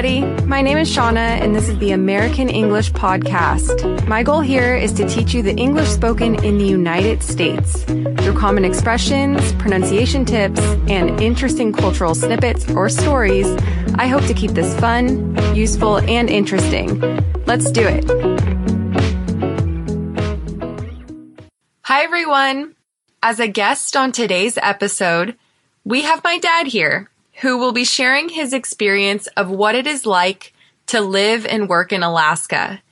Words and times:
everybody. 0.00 0.46
My 0.46 0.62
name 0.62 0.78
is 0.78 0.90
Shauna, 0.90 1.42
and 1.42 1.54
this 1.54 1.68
is 1.68 1.78
the 1.78 1.90
American 1.90 2.48
English 2.48 2.90
Podcast. 2.92 4.06
My 4.08 4.22
goal 4.22 4.40
here 4.40 4.74
is 4.74 4.94
to 4.94 5.06
teach 5.06 5.34
you 5.34 5.42
the 5.42 5.54
English 5.54 5.88
spoken 5.88 6.42
in 6.42 6.56
the 6.56 6.64
United 6.64 7.22
States 7.22 7.84
through 7.84 8.34
common 8.34 8.64
expressions, 8.64 9.52
pronunciation 9.54 10.24
tips, 10.24 10.60
and 10.88 11.20
interesting 11.20 11.70
cultural 11.70 12.14
snippets 12.14 12.70
or 12.70 12.88
stories. 12.88 13.46
I 13.96 14.06
hope 14.06 14.24
to 14.24 14.32
keep 14.32 14.52
this 14.52 14.74
fun, 14.80 15.36
useful, 15.54 15.98
and 15.98 16.30
interesting. 16.30 16.98
Let's 17.44 17.70
do 17.70 17.82
it. 17.86 18.04
Hi, 21.82 22.04
everyone. 22.04 22.74
As 23.22 23.38
a 23.38 23.48
guest 23.48 23.96
on 23.96 24.12
today's 24.12 24.56
episode, 24.62 25.36
we 25.84 26.02
have 26.02 26.24
my 26.24 26.38
dad 26.38 26.68
here 26.68 27.09
who 27.40 27.58
will 27.58 27.72
be 27.72 27.84
sharing 27.84 28.28
his 28.28 28.52
experience 28.52 29.26
of 29.28 29.50
what 29.50 29.74
it 29.74 29.86
is 29.86 30.06
like 30.06 30.52
to 30.86 31.00
live 31.00 31.46
and 31.46 31.68
work 31.68 31.92
in 31.92 32.02
Alaska. 32.02 32.82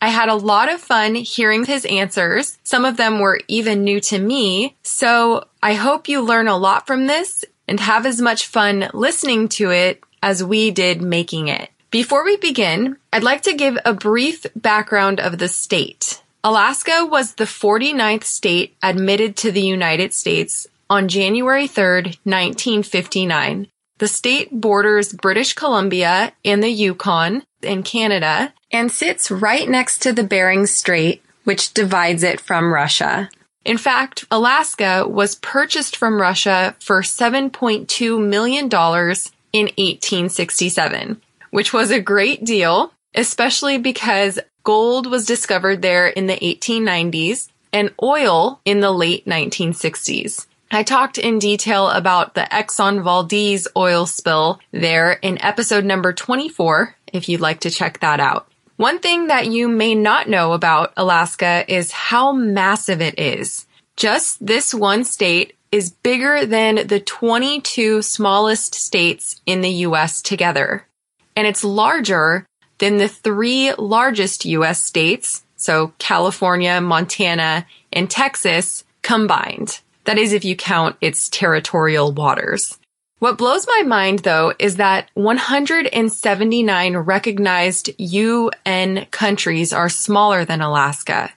I 0.00 0.08
had 0.08 0.28
a 0.28 0.34
lot 0.34 0.70
of 0.70 0.80
fun 0.80 1.14
hearing 1.14 1.64
his 1.64 1.84
answers. 1.86 2.58
Some 2.62 2.84
of 2.84 2.96
them 2.96 3.20
were 3.20 3.40
even 3.48 3.84
new 3.84 4.00
to 4.00 4.18
me. 4.18 4.76
So 4.82 5.48
I 5.62 5.74
hope 5.74 6.08
you 6.08 6.20
learn 6.20 6.48
a 6.48 6.56
lot 6.56 6.86
from 6.86 7.06
this 7.06 7.44
and 7.66 7.80
have 7.80 8.04
as 8.04 8.20
much 8.20 8.46
fun 8.46 8.90
listening 8.92 9.48
to 9.48 9.70
it 9.70 10.02
as 10.22 10.44
we 10.44 10.70
did 10.70 11.00
making 11.00 11.48
it. 11.48 11.70
Before 11.90 12.24
we 12.24 12.36
begin, 12.36 12.96
I'd 13.12 13.22
like 13.22 13.42
to 13.42 13.54
give 13.54 13.78
a 13.84 13.94
brief 13.94 14.46
background 14.56 15.20
of 15.20 15.38
the 15.38 15.48
state. 15.48 16.22
Alaska 16.42 17.06
was 17.06 17.34
the 17.34 17.44
49th 17.44 18.24
state 18.24 18.76
admitted 18.82 19.36
to 19.38 19.52
the 19.52 19.62
United 19.62 20.12
States 20.12 20.66
on 20.90 21.08
January 21.08 21.66
3rd, 21.66 22.18
1959. 22.24 23.68
The 24.04 24.08
state 24.08 24.60
borders 24.60 25.14
British 25.14 25.54
Columbia 25.54 26.34
and 26.44 26.62
the 26.62 26.68
Yukon 26.68 27.42
in 27.62 27.82
Canada 27.82 28.52
and 28.70 28.92
sits 28.92 29.30
right 29.30 29.66
next 29.66 30.00
to 30.00 30.12
the 30.12 30.22
Bering 30.22 30.66
Strait, 30.66 31.22
which 31.44 31.72
divides 31.72 32.22
it 32.22 32.38
from 32.38 32.74
Russia. 32.74 33.30
In 33.64 33.78
fact, 33.78 34.26
Alaska 34.30 35.08
was 35.08 35.36
purchased 35.36 35.96
from 35.96 36.20
Russia 36.20 36.76
for 36.80 37.00
$7.2 37.00 38.22
million 38.22 38.66
in 38.66 38.68
1867, 38.68 41.22
which 41.48 41.72
was 41.72 41.90
a 41.90 41.98
great 41.98 42.44
deal, 42.44 42.92
especially 43.14 43.78
because 43.78 44.38
gold 44.64 45.06
was 45.06 45.24
discovered 45.24 45.80
there 45.80 46.08
in 46.08 46.26
the 46.26 46.36
1890s 46.36 47.48
and 47.72 47.90
oil 48.02 48.60
in 48.66 48.80
the 48.80 48.92
late 48.92 49.24
1960s. 49.24 50.44
I 50.74 50.82
talked 50.82 51.18
in 51.18 51.38
detail 51.38 51.88
about 51.88 52.34
the 52.34 52.48
Exxon 52.50 53.04
Valdez 53.04 53.68
oil 53.76 54.06
spill 54.06 54.58
there 54.72 55.12
in 55.12 55.40
episode 55.40 55.84
number 55.84 56.12
24, 56.12 56.96
if 57.12 57.28
you'd 57.28 57.40
like 57.40 57.60
to 57.60 57.70
check 57.70 58.00
that 58.00 58.18
out. 58.18 58.48
One 58.76 58.98
thing 58.98 59.28
that 59.28 59.46
you 59.46 59.68
may 59.68 59.94
not 59.94 60.28
know 60.28 60.52
about 60.52 60.92
Alaska 60.96 61.64
is 61.68 61.92
how 61.92 62.32
massive 62.32 63.00
it 63.00 63.20
is. 63.20 63.66
Just 63.96 64.44
this 64.44 64.74
one 64.74 65.04
state 65.04 65.54
is 65.70 65.90
bigger 65.90 66.44
than 66.44 66.88
the 66.88 66.98
22 66.98 68.02
smallest 68.02 68.74
states 68.74 69.40
in 69.46 69.60
the 69.60 69.70
US 69.70 70.20
together. 70.20 70.86
And 71.36 71.46
it's 71.46 71.62
larger 71.62 72.46
than 72.78 72.96
the 72.96 73.08
three 73.08 73.72
largest 73.74 74.44
US 74.44 74.82
states, 74.82 75.44
so 75.54 75.92
California, 75.98 76.80
Montana, 76.80 77.64
and 77.92 78.10
Texas 78.10 78.82
combined. 79.02 79.80
That 80.04 80.18
is 80.18 80.32
if 80.32 80.44
you 80.44 80.56
count 80.56 80.96
its 81.00 81.28
territorial 81.28 82.12
waters. 82.12 82.78
What 83.18 83.38
blows 83.38 83.66
my 83.66 83.82
mind 83.86 84.20
though 84.20 84.52
is 84.58 84.76
that 84.76 85.10
179 85.14 86.96
recognized 86.96 87.90
UN 87.98 89.06
countries 89.10 89.72
are 89.72 89.88
smaller 89.88 90.44
than 90.44 90.60
Alaska. 90.60 91.32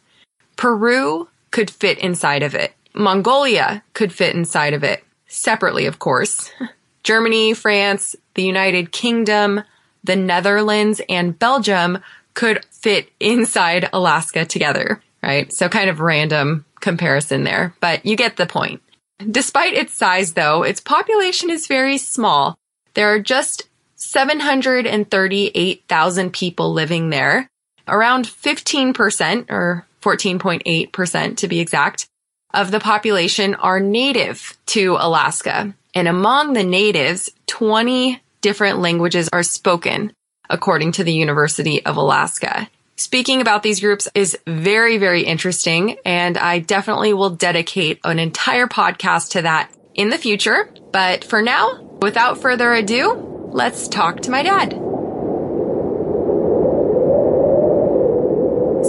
Peru 0.58 1.30
could 1.52 1.70
fit 1.70 2.00
inside 2.00 2.44
of 2.44 2.56
it. 2.56 2.74
Mongolia 2.94 3.84
could 3.94 4.12
fit 4.12 4.36
inside 4.36 4.74
of 4.74 4.84
it. 4.84 5.04
Separately, 5.28 5.86
of 5.86 6.00
course. 6.00 6.52
Germany, 7.04 7.54
France, 7.54 8.16
the 8.34 8.44
United 8.44 8.92
Kingdom, 8.92 9.64
the 10.04 10.16
Netherlands, 10.16 11.00
and 11.08 11.40
Belgium 11.40 12.00
could 12.34 12.66
fit 12.66 13.10
inside 13.20 13.90
Alaska 13.94 14.46
together, 14.46 15.02
right? 15.24 15.54
So 15.54 15.70
kind 15.70 15.90
of 15.90 16.02
random 16.02 16.66
comparison 16.80 17.44
there, 17.44 17.74
but 17.80 18.06
you 18.06 18.16
get 18.16 18.38
the 18.38 18.46
point. 18.46 18.82
Despite 19.20 19.74
its 19.74 19.94
size 19.94 20.34
though, 20.34 20.64
its 20.64 20.80
population 20.80 21.50
is 21.50 21.68
very 21.68 21.98
small. 21.98 22.58
There 22.94 23.14
are 23.14 23.20
just 23.20 23.68
738,000 23.96 26.34
people 26.34 26.72
living 26.74 27.10
there. 27.10 27.50
Around 27.88 28.26
15% 28.26 29.50
or 29.50 29.88
14.8% 30.02 31.38
to 31.38 31.48
be 31.48 31.60
exact 31.60 32.08
of 32.54 32.72
the 32.72 32.80
population 32.80 33.56
are 33.56 33.80
native 33.80 34.58
to 34.68 34.98
Alaska. 35.00 35.74
And 35.94 36.08
among 36.08 36.54
the 36.54 36.64
natives, 36.64 37.30
20 37.48 38.22
different 38.42 38.80
languages 38.80 39.30
are 39.34 39.44
spoken 39.44 40.14
according 40.50 40.94
to 40.94 41.04
the 41.04 41.14
University 41.14 41.86
of 41.86 41.98
Alaska. 41.98 42.70
Speaking 43.00 43.42
about 43.42 43.62
these 43.62 43.80
groups 43.80 44.08
is 44.16 44.36
very, 44.48 44.98
very 44.98 45.22
interesting, 45.22 45.98
and 46.04 46.36
I 46.36 46.58
definitely 46.58 47.14
will 47.14 47.30
dedicate 47.30 48.00
an 48.04 48.18
entire 48.18 48.66
podcast 48.66 49.34
to 49.34 49.44
that 49.44 49.72
in 49.94 50.10
the 50.10 50.18
future. 50.18 50.74
But 50.92 51.24
for 51.24 51.44
now, 51.44 51.80
without 52.02 52.42
further 52.42 52.74
ado, 52.74 53.50
let's 53.52 53.88
talk 53.88 54.22
to 54.22 54.32
my 54.32 54.42
dad. 54.42 54.72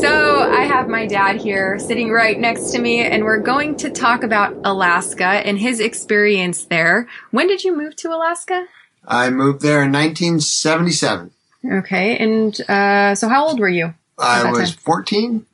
So 0.00 0.40
I 0.40 0.62
have 0.62 0.88
my 0.88 1.06
dad 1.06 1.36
here 1.36 1.78
sitting 1.78 2.10
right 2.10 2.38
next 2.38 2.70
to 2.70 2.78
me, 2.78 3.00
and 3.00 3.24
we're 3.24 3.40
going 3.40 3.76
to 3.76 3.90
talk 3.90 4.22
about 4.22 4.56
Alaska 4.64 5.26
and 5.26 5.58
his 5.58 5.80
experience 5.80 6.64
there. 6.64 7.08
When 7.30 7.46
did 7.46 7.62
you 7.62 7.76
move 7.76 7.94
to 7.96 8.08
Alaska? 8.08 8.68
I 9.06 9.28
moved 9.28 9.60
there 9.60 9.82
in 9.82 9.92
1977. 9.92 11.32
Okay, 11.64 12.16
and 12.18 12.60
uh, 12.68 13.14
so 13.14 13.28
how 13.28 13.46
old 13.46 13.60
were 13.60 13.68
you? 13.68 13.94
I 14.18 14.50
was 14.50 14.72
14. 14.72 15.46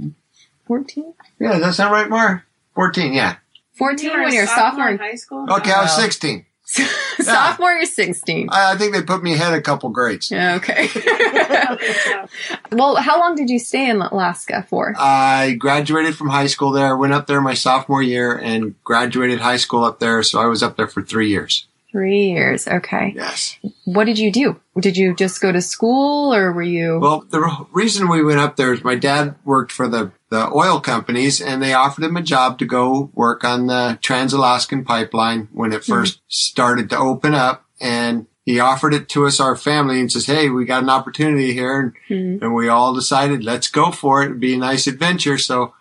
14? 0.66 1.14
Yeah, 1.38 1.52
does 1.52 1.62
that 1.62 1.74
sound 1.74 1.92
right, 1.92 2.08
Mar? 2.08 2.44
14, 2.74 3.12
yeah. 3.12 3.36
14 3.74 4.10
you 4.10 4.22
when 4.22 4.32
you're 4.32 4.44
a 4.44 4.46
sophomore 4.46 4.88
in 4.88 4.98
high 4.98 5.14
school. 5.16 5.46
Okay, 5.50 5.72
I 5.72 5.82
was 5.82 5.90
Wow. 5.90 6.04
16. 6.04 6.46
sophomore, 7.20 7.72
you're 7.72 7.84
16. 7.84 8.48
I, 8.50 8.72
I 8.72 8.76
think 8.76 8.94
they 8.94 9.02
put 9.02 9.22
me 9.22 9.34
ahead 9.34 9.52
a 9.52 9.60
couple 9.60 9.90
grades. 9.90 10.32
Okay. 10.32 10.88
well, 12.72 12.96
how 12.96 13.18
long 13.18 13.34
did 13.34 13.50
you 13.50 13.58
stay 13.58 13.88
in 13.88 14.00
Alaska 14.00 14.66
for? 14.68 14.94
I 14.96 15.52
graduated 15.58 16.16
from 16.16 16.30
high 16.30 16.46
school 16.46 16.72
there, 16.72 16.96
went 16.96 17.12
up 17.12 17.26
there 17.26 17.40
my 17.40 17.54
sophomore 17.54 18.02
year 18.02 18.34
and 18.36 18.82
graduated 18.82 19.40
high 19.40 19.58
school 19.58 19.84
up 19.84 20.00
there. 20.00 20.22
So 20.22 20.40
I 20.40 20.46
was 20.46 20.62
up 20.62 20.76
there 20.76 20.88
for 20.88 21.02
three 21.02 21.28
years. 21.28 21.66
Three 21.94 22.30
years. 22.30 22.66
Okay. 22.66 23.12
Yes. 23.14 23.56
What 23.84 24.06
did 24.06 24.18
you 24.18 24.32
do? 24.32 24.60
Did 24.80 24.96
you 24.96 25.14
just 25.14 25.40
go 25.40 25.52
to 25.52 25.60
school 25.62 26.34
or 26.34 26.52
were 26.52 26.60
you? 26.60 26.98
Well, 26.98 27.24
the 27.30 27.38
re- 27.38 27.66
reason 27.72 28.08
we 28.08 28.24
went 28.24 28.40
up 28.40 28.56
there 28.56 28.72
is 28.72 28.82
my 28.82 28.96
dad 28.96 29.36
worked 29.44 29.70
for 29.70 29.86
the, 29.86 30.10
the 30.28 30.50
oil 30.52 30.80
companies 30.80 31.40
and 31.40 31.62
they 31.62 31.72
offered 31.72 32.02
him 32.02 32.16
a 32.16 32.22
job 32.22 32.58
to 32.58 32.64
go 32.66 33.10
work 33.14 33.44
on 33.44 33.68
the 33.68 33.96
Trans-Alaskan 34.02 34.84
pipeline 34.84 35.46
when 35.52 35.72
it 35.72 35.82
1st 35.82 36.18
started 36.26 36.90
to 36.90 36.98
open 36.98 37.32
up. 37.32 37.64
And 37.80 38.26
he 38.44 38.58
offered 38.58 38.92
it 38.92 39.08
to 39.10 39.26
us, 39.26 39.38
our 39.38 39.54
family, 39.54 40.00
and 40.00 40.10
says, 40.10 40.26
Hey, 40.26 40.48
we 40.48 40.64
got 40.64 40.82
an 40.82 40.90
opportunity 40.90 41.52
here. 41.52 41.78
And, 41.80 41.92
Mhm. 42.10 42.42
and 42.42 42.54
we 42.56 42.68
all 42.68 42.92
decided, 42.92 43.44
let's 43.44 43.68
go 43.68 43.92
for 43.92 44.20
it. 44.22 44.26
It'd 44.26 44.40
be 44.40 44.54
a 44.54 44.58
nice 44.58 44.88
adventure. 44.88 45.38
So 45.38 45.74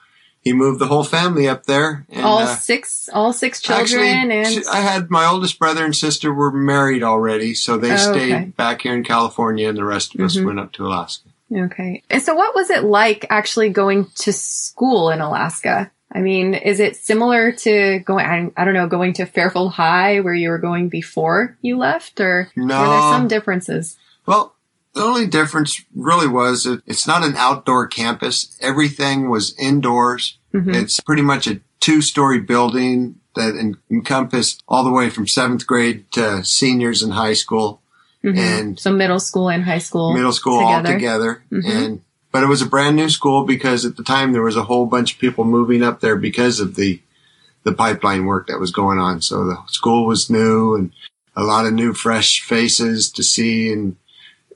he 0.44 0.54
moved 0.54 0.80
the 0.80 0.88
whole 0.88 1.04
family 1.04 1.48
up 1.48 1.66
there. 1.66 2.06
And, 2.10 2.26
all 2.26 2.40
uh, 2.40 2.56
six, 2.56 3.10
all 3.14 3.32
six 3.34 3.62
children 3.62 3.82
Actually, 3.84 4.10
and 4.10 4.66
I 4.72 4.82
had 4.82 5.10
my 5.10 5.26
oldest 5.26 5.58
brother 5.58 5.86
and 5.86 5.96
sister 5.96 6.34
were 6.34 6.52
married 6.52 7.02
already, 7.04 7.54
so 7.54 7.78
they 7.78 7.94
Oh, 7.94 7.98
stayed 7.98 8.34
okay. 8.34 8.46
back 8.58 8.82
here 8.82 8.94
in 8.94 9.04
California, 9.04 9.70
and 9.70 9.78
the 9.78 9.86
rest 9.86 10.14
of 10.16 10.22
us 10.22 10.36
Mhm. 10.36 10.46
went 10.46 10.60
up 10.60 10.72
to 10.74 10.86
Alaska. 10.86 11.30
okay. 11.56 12.04
And 12.10 12.22
so, 12.22 12.36
what 12.36 12.56
was 12.56 12.70
it 12.70 12.84
like 12.84 13.26
actually 13.30 13.70
going 13.70 14.08
to 14.16 14.34
school 14.34 15.10
in 15.12 15.22
Alaska? 15.22 15.92
I 16.16 16.20
mean, 16.20 16.54
is 16.54 16.80
it 16.80 16.96
similar 16.96 17.52
to 17.52 18.00
going? 18.00 18.52
I, 18.56 18.66
don't 18.66 18.74
know, 18.76 18.88
going 18.88 19.14
to 19.14 19.26
Fairfield 19.26 19.72
High 19.74 20.20
where 20.20 20.34
you 20.34 20.50
were 20.50 20.60
going 20.60 20.90
before 20.90 21.58
you 21.62 21.78
left, 21.78 22.20
or 22.20 22.50
No. 22.56 22.80
were 22.82 22.88
there 22.90 23.02
some 23.02 23.28
differences? 23.28 23.96
Well, 24.26 24.54
the 24.94 25.02
only 25.04 25.26
difference 25.26 25.84
really 25.96 26.28
was 26.28 26.68
it's 26.86 27.08
not 27.08 27.24
an 27.24 27.36
outdoor 27.36 27.88
campus. 27.88 28.56
Everything 28.62 29.28
was 29.30 29.56
indoors. 29.58 30.38
Mhm. 30.54 30.76
It's 30.76 31.00
pretty 31.00 31.22
much 31.24 31.48
a 31.48 31.60
two-story 31.80 32.40
building 32.40 33.16
that 33.36 33.56
en- 33.58 33.78
encompassed 33.90 34.64
all 34.68 34.84
the 34.84 34.92
way 34.92 35.10
from 35.10 35.28
seventh 35.28 35.66
grade 35.66 36.06
to 36.12 36.44
seniors 36.46 37.02
in 37.02 37.12
high 37.12 37.34
school 37.34 37.82
Mhm. 38.24 38.38
and 38.38 38.80
so 38.80 38.92
middle 38.92 39.20
school 39.20 39.50
and 39.50 39.64
high 39.64 39.80
school, 39.80 40.14
middle 40.14 40.32
school 40.32 40.60
all 40.60 40.84
together. 40.84 41.44
Mhm. 41.52 41.66
And 41.70 42.02
but 42.32 42.44
it 42.44 42.48
was 42.48 42.62
a 42.62 42.68
brand 42.68 42.96
new 42.96 43.10
school 43.10 43.44
because 43.46 43.86
at 43.86 43.96
the 43.98 44.04
time 44.04 44.32
there 44.32 44.42
was 44.42 44.56
a 44.56 44.64
whole 44.64 44.86
bunch 44.86 45.14
of 45.14 45.20
people 45.20 45.44
moving 45.44 45.84
up 45.84 46.00
there 46.02 46.16
because 46.16 46.60
of 46.60 46.76
the 46.76 47.00
the 47.64 47.72
pipeline 47.74 48.26
work 48.26 48.48
that 48.48 48.60
was 48.60 48.72
going 48.72 49.00
on. 49.00 49.22
So 49.22 49.46
the 49.46 49.58
school 49.68 50.06
was 50.06 50.30
new 50.30 50.76
and 50.76 50.92
a 51.36 51.44
lot 51.44 51.66
of 51.66 51.72
new 51.74 51.94
fresh 51.94 52.42
faces 52.42 53.10
to 53.12 53.24
see 53.24 53.72
and 53.72 53.96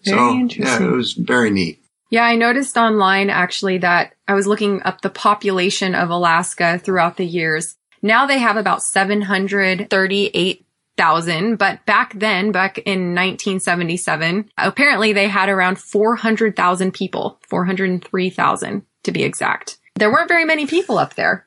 Very 0.05 0.17
so 0.17 0.33
yeah, 0.59 0.83
it 0.83 0.91
was 0.91 1.13
very 1.13 1.49
neat. 1.49 1.79
Yeah, 2.09 2.23
I 2.23 2.35
noticed 2.35 2.77
online 2.77 3.29
actually 3.29 3.79
that 3.79 4.13
I 4.27 4.33
was 4.33 4.47
looking 4.47 4.81
up 4.83 5.01
the 5.01 5.09
population 5.09 5.93
of 5.93 6.09
Alaska 6.09 6.79
throughout 6.79 7.17
the 7.17 7.25
years. 7.25 7.75
Now 8.01 8.25
they 8.25 8.39
have 8.39 8.55
about 8.55 8.81
738,000, 8.83 11.55
but 11.57 11.85
back 11.85 12.13
then, 12.13 12.53
back 12.53 12.77
in 12.77 13.13
1977, 13.13 14.49
apparently 14.57 15.11
they 15.13 15.27
had 15.27 15.49
around 15.49 15.79
400,000 15.79 16.93
people, 16.93 17.39
403,000 17.49 18.83
to 19.03 19.11
be 19.11 19.23
exact. 19.23 19.77
There 19.95 20.11
weren't 20.11 20.29
very 20.29 20.45
many 20.45 20.65
people 20.65 20.97
up 20.97 21.15
there. 21.15 21.45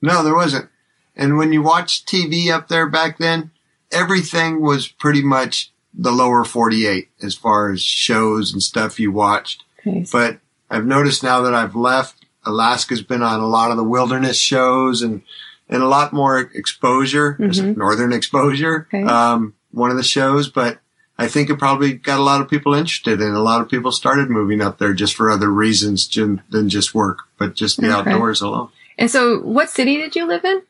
No, 0.00 0.24
there 0.24 0.34
wasn't. 0.34 0.68
And 1.14 1.36
when 1.36 1.52
you 1.52 1.62
watched 1.62 2.08
TV 2.08 2.50
up 2.50 2.66
there 2.68 2.88
back 2.88 3.18
then, 3.18 3.50
everything 3.92 4.62
was 4.62 4.88
pretty 4.88 5.22
much 5.22 5.70
the 5.94 6.10
lower 6.10 6.42
48 6.42 7.10
as 7.22 7.34
far 7.34 7.70
as 7.70 7.82
shows 7.82 8.50
and 8.52 8.62
stuff 8.62 8.98
you 8.98 9.12
watched. 9.12 9.62
But 10.12 10.38
I've 10.70 10.86
noticed 10.86 11.22
now 11.22 11.42
that 11.42 11.54
I've 11.54 11.74
left, 11.76 12.24
Alaska's 12.44 13.02
been 13.02 13.22
on 13.22 13.40
a 13.40 13.46
lot 13.46 13.70
of 13.70 13.76
the 13.76 13.84
wilderness 13.84 14.38
shows 14.38 15.02
and, 15.02 15.22
and 15.68 15.82
a 15.82 15.86
lot 15.86 16.12
more 16.12 16.38
exposure, 16.38 17.36
Mhm. 17.40 17.76
northern 17.76 18.12
exposure, 18.12 18.88
Okay. 18.92 19.04
um, 19.04 19.54
one 19.70 19.90
of 19.90 19.96
the 19.96 20.02
shows, 20.02 20.48
but 20.48 20.78
I 21.18 21.28
think 21.28 21.50
it 21.50 21.58
probably 21.58 21.92
got 21.92 22.18
a 22.18 22.22
lot 22.22 22.40
of 22.40 22.48
people 22.48 22.74
interested 22.74 23.20
and 23.20 23.36
a 23.36 23.40
lot 23.40 23.60
of 23.60 23.68
people 23.68 23.92
started 23.92 24.28
moving 24.28 24.60
up 24.60 24.78
there 24.78 24.92
just 24.92 25.14
for 25.14 25.30
other 25.30 25.48
reasons 25.50 26.08
than 26.08 26.42
than 26.50 26.68
just 26.68 26.94
work, 26.94 27.18
but 27.38 27.54
just 27.54 27.80
the 27.80 27.96
Okay. 27.96 28.10
outdoors 28.10 28.40
alone. 28.42 28.68
And 28.98 29.10
so 29.10 29.38
what 29.40 29.70
city 29.70 29.96
did 29.98 30.16
you 30.16 30.26
live 30.26 30.44
in? 30.44 30.62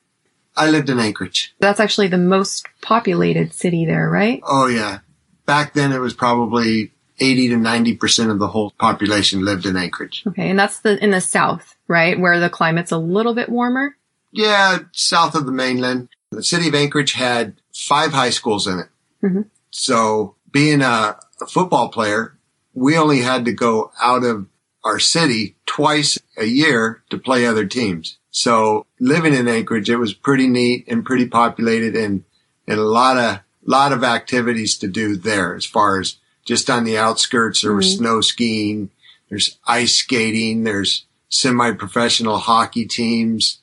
I 0.57 0.69
lived 0.69 0.91
in 0.91 0.99
Anchorage. 0.99 1.55
That's 1.61 1.81
actually 1.81 2.09
the 2.09 2.19
most 2.19 2.67
populated 2.83 3.55
city 3.55 3.87
there, 3.87 4.11
right? 4.11 4.41
Oh 4.47 4.67
yeah. 4.67 4.99
Back 5.47 5.73
then 5.75 5.91
it 5.93 6.01
was 6.01 6.13
probably 6.13 6.93
80 7.23 7.51
to 7.51 7.57
90% 7.57 8.31
of 8.31 8.39
the 8.41 8.49
whole 8.49 8.73
population 8.73 9.45
lived 9.45 9.65
in 9.65 9.77
Anchorage. 9.77 10.25
Okay. 10.27 10.51
And 10.51 10.59
that's 10.59 10.81
the, 10.81 11.03
in 11.03 11.13
the 11.13 11.21
south, 11.21 11.77
right? 11.87 12.19
Where 12.19 12.41
the 12.41 12.51
climate's 12.51 12.91
a 12.91 12.99
little 12.99 13.35
bit 13.35 13.49
warmer. 13.49 13.97
Yeah, 14.33 14.79
south 14.93 15.35
of 15.35 15.47
the 15.47 15.53
mainland. 15.53 16.09
The 16.33 16.43
city 16.43 16.69
of 16.69 16.75
Anchorage 16.75 17.13
had 17.13 17.55
five 17.73 18.13
high 18.13 18.31
schools 18.31 18.67
in 18.67 18.81
it. 18.81 18.89
Mhm. 19.23 19.45
So 19.71 20.35
being 20.51 20.83
a, 20.83 21.17
a 21.41 21.47
football 21.47 21.91
player, 21.91 22.37
we 22.75 22.97
only 22.97 23.21
had 23.21 23.45
to 23.45 23.53
go 23.53 23.93
out 24.01 24.25
of 24.25 24.47
our 24.83 24.99
city 24.99 25.57
twice 25.67 26.19
a 26.37 26.47
year 26.47 27.03
to 27.11 27.19
play 27.19 27.47
other 27.47 27.67
teams. 27.67 28.19
So 28.31 28.87
living 28.99 29.35
in 29.35 29.47
Anchorage, 29.47 29.91
it 29.91 29.97
was 29.97 30.15
pretty 30.15 30.49
neat 30.49 30.87
and 30.89 31.05
pretty 31.05 31.29
populated 31.29 31.95
and, 31.95 32.25
and 32.67 32.81
a 32.81 32.85
lot 32.85 33.17
of, 33.17 33.41
lot 33.65 33.93
of 33.93 34.03
activities 34.03 34.77
to 34.79 34.89
do 34.89 35.15
there 35.15 35.55
as 35.55 35.65
far 35.65 36.01
as 36.01 36.17
just 36.45 36.69
on 36.71 36.85
the 36.85 36.99
outskirts. 36.99 37.63
There 37.63 37.75
was 37.75 37.95
Mhm. 37.95 37.99
snow 37.99 38.21
skiing. 38.21 38.91
There's 39.31 39.59
ice 39.67 39.97
skating. 39.97 40.65
There's 40.65 41.05
semi-professional 41.29 42.39
hockey 42.39 42.85
teams. 42.87 43.59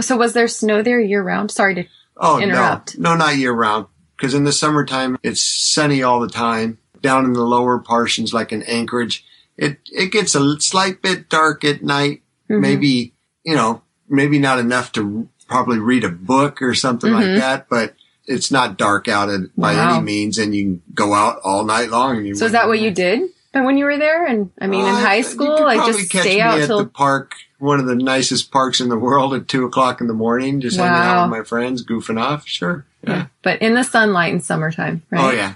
So 0.00 0.16
was 0.16 0.32
there 0.32 0.48
snow 0.48 0.82
there 0.82 1.00
year 1.00 1.22
round? 1.22 1.50
Sorry 1.50 1.74
to 1.74 1.84
Oh 2.18 2.38
Interrupt. 2.40 2.98
no, 2.98 3.10
no, 3.10 3.16
not 3.16 3.36
year 3.36 3.52
round. 3.52 3.86
Because 4.16 4.34
in 4.34 4.44
the 4.44 4.52
summertime 4.52 5.18
it's 5.22 5.42
sunny 5.42 6.02
all 6.02 6.20
the 6.20 6.28
time. 6.28 6.78
Down 7.02 7.24
in 7.24 7.34
the 7.34 7.42
lower 7.44 7.78
portions, 7.78 8.32
like 8.34 8.52
in 8.52 8.62
Anchorage, 8.62 9.24
it 9.56 9.78
it 9.92 10.10
gets 10.12 10.34
a 10.34 10.60
slight 10.60 11.02
bit 11.02 11.28
dark 11.28 11.64
at 11.64 11.82
night. 11.82 12.22
Mhm. 12.50 12.60
Maybe 12.60 13.12
you 13.44 13.54
know, 13.54 13.82
maybe 14.08 14.38
not 14.38 14.58
enough 14.58 14.90
to 14.92 15.28
probably 15.48 15.78
read 15.78 16.02
a 16.04 16.08
book 16.08 16.60
or 16.60 16.74
something 16.74 17.12
Mhm. 17.12 17.14
like 17.14 17.40
that, 17.40 17.68
but 17.68 17.94
it's 18.26 18.50
not 18.50 18.76
dark 18.76 19.08
out 19.08 19.28
at, 19.28 19.40
by 19.56 19.74
Wow. 19.74 19.96
any 19.96 20.04
means, 20.04 20.38
and 20.38 20.54
you 20.54 20.64
can 20.64 20.82
go 20.94 21.14
out 21.14 21.40
all 21.44 21.64
night 21.64 21.90
long. 21.90 22.16
And 22.18 22.26
you 22.26 22.34
So 22.34 22.46
is 22.46 22.52
that 22.52 22.68
what 22.68 22.80
you 22.80 22.90
did 22.90 23.30
when 23.52 23.78
you 23.78 23.84
were 23.84 23.96
there? 23.98 24.26
And 24.26 24.50
I 24.60 24.66
mean, 24.66 24.84
in 24.84 24.94
Uh, 24.94 25.00
high 25.00 25.22
school, 25.22 25.64
I 25.64 25.76
just 25.86 26.08
stay 26.08 26.40
out 26.40 26.60
at 26.60 26.66
till 26.66 26.78
the 26.78 26.86
park, 26.86 27.34
one 27.58 27.80
of 27.80 27.86
the 27.86 27.94
nicest 27.94 28.50
parks 28.50 28.80
in 28.80 28.88
the 28.88 28.98
world, 28.98 29.32
at 29.34 29.48
two 29.48 29.64
o'clock 29.64 30.00
in 30.00 30.06
the 30.08 30.14
morning, 30.14 30.60
just 30.60 30.76
hanging 30.76 30.92
out 30.92 31.24
with 31.30 31.38
my 31.38 31.44
friends, 31.44 31.84
goofing 31.84 32.20
off. 32.20 32.46
Sure, 32.46 32.84
yeah. 33.02 33.26
but 33.42 33.60
in 33.62 33.74
the 33.74 33.84
sunlight 33.84 34.32
in 34.32 34.40
summertime, 34.40 35.02
right? 35.10 35.24
Oh 35.24 35.30
yeah. 35.30 35.54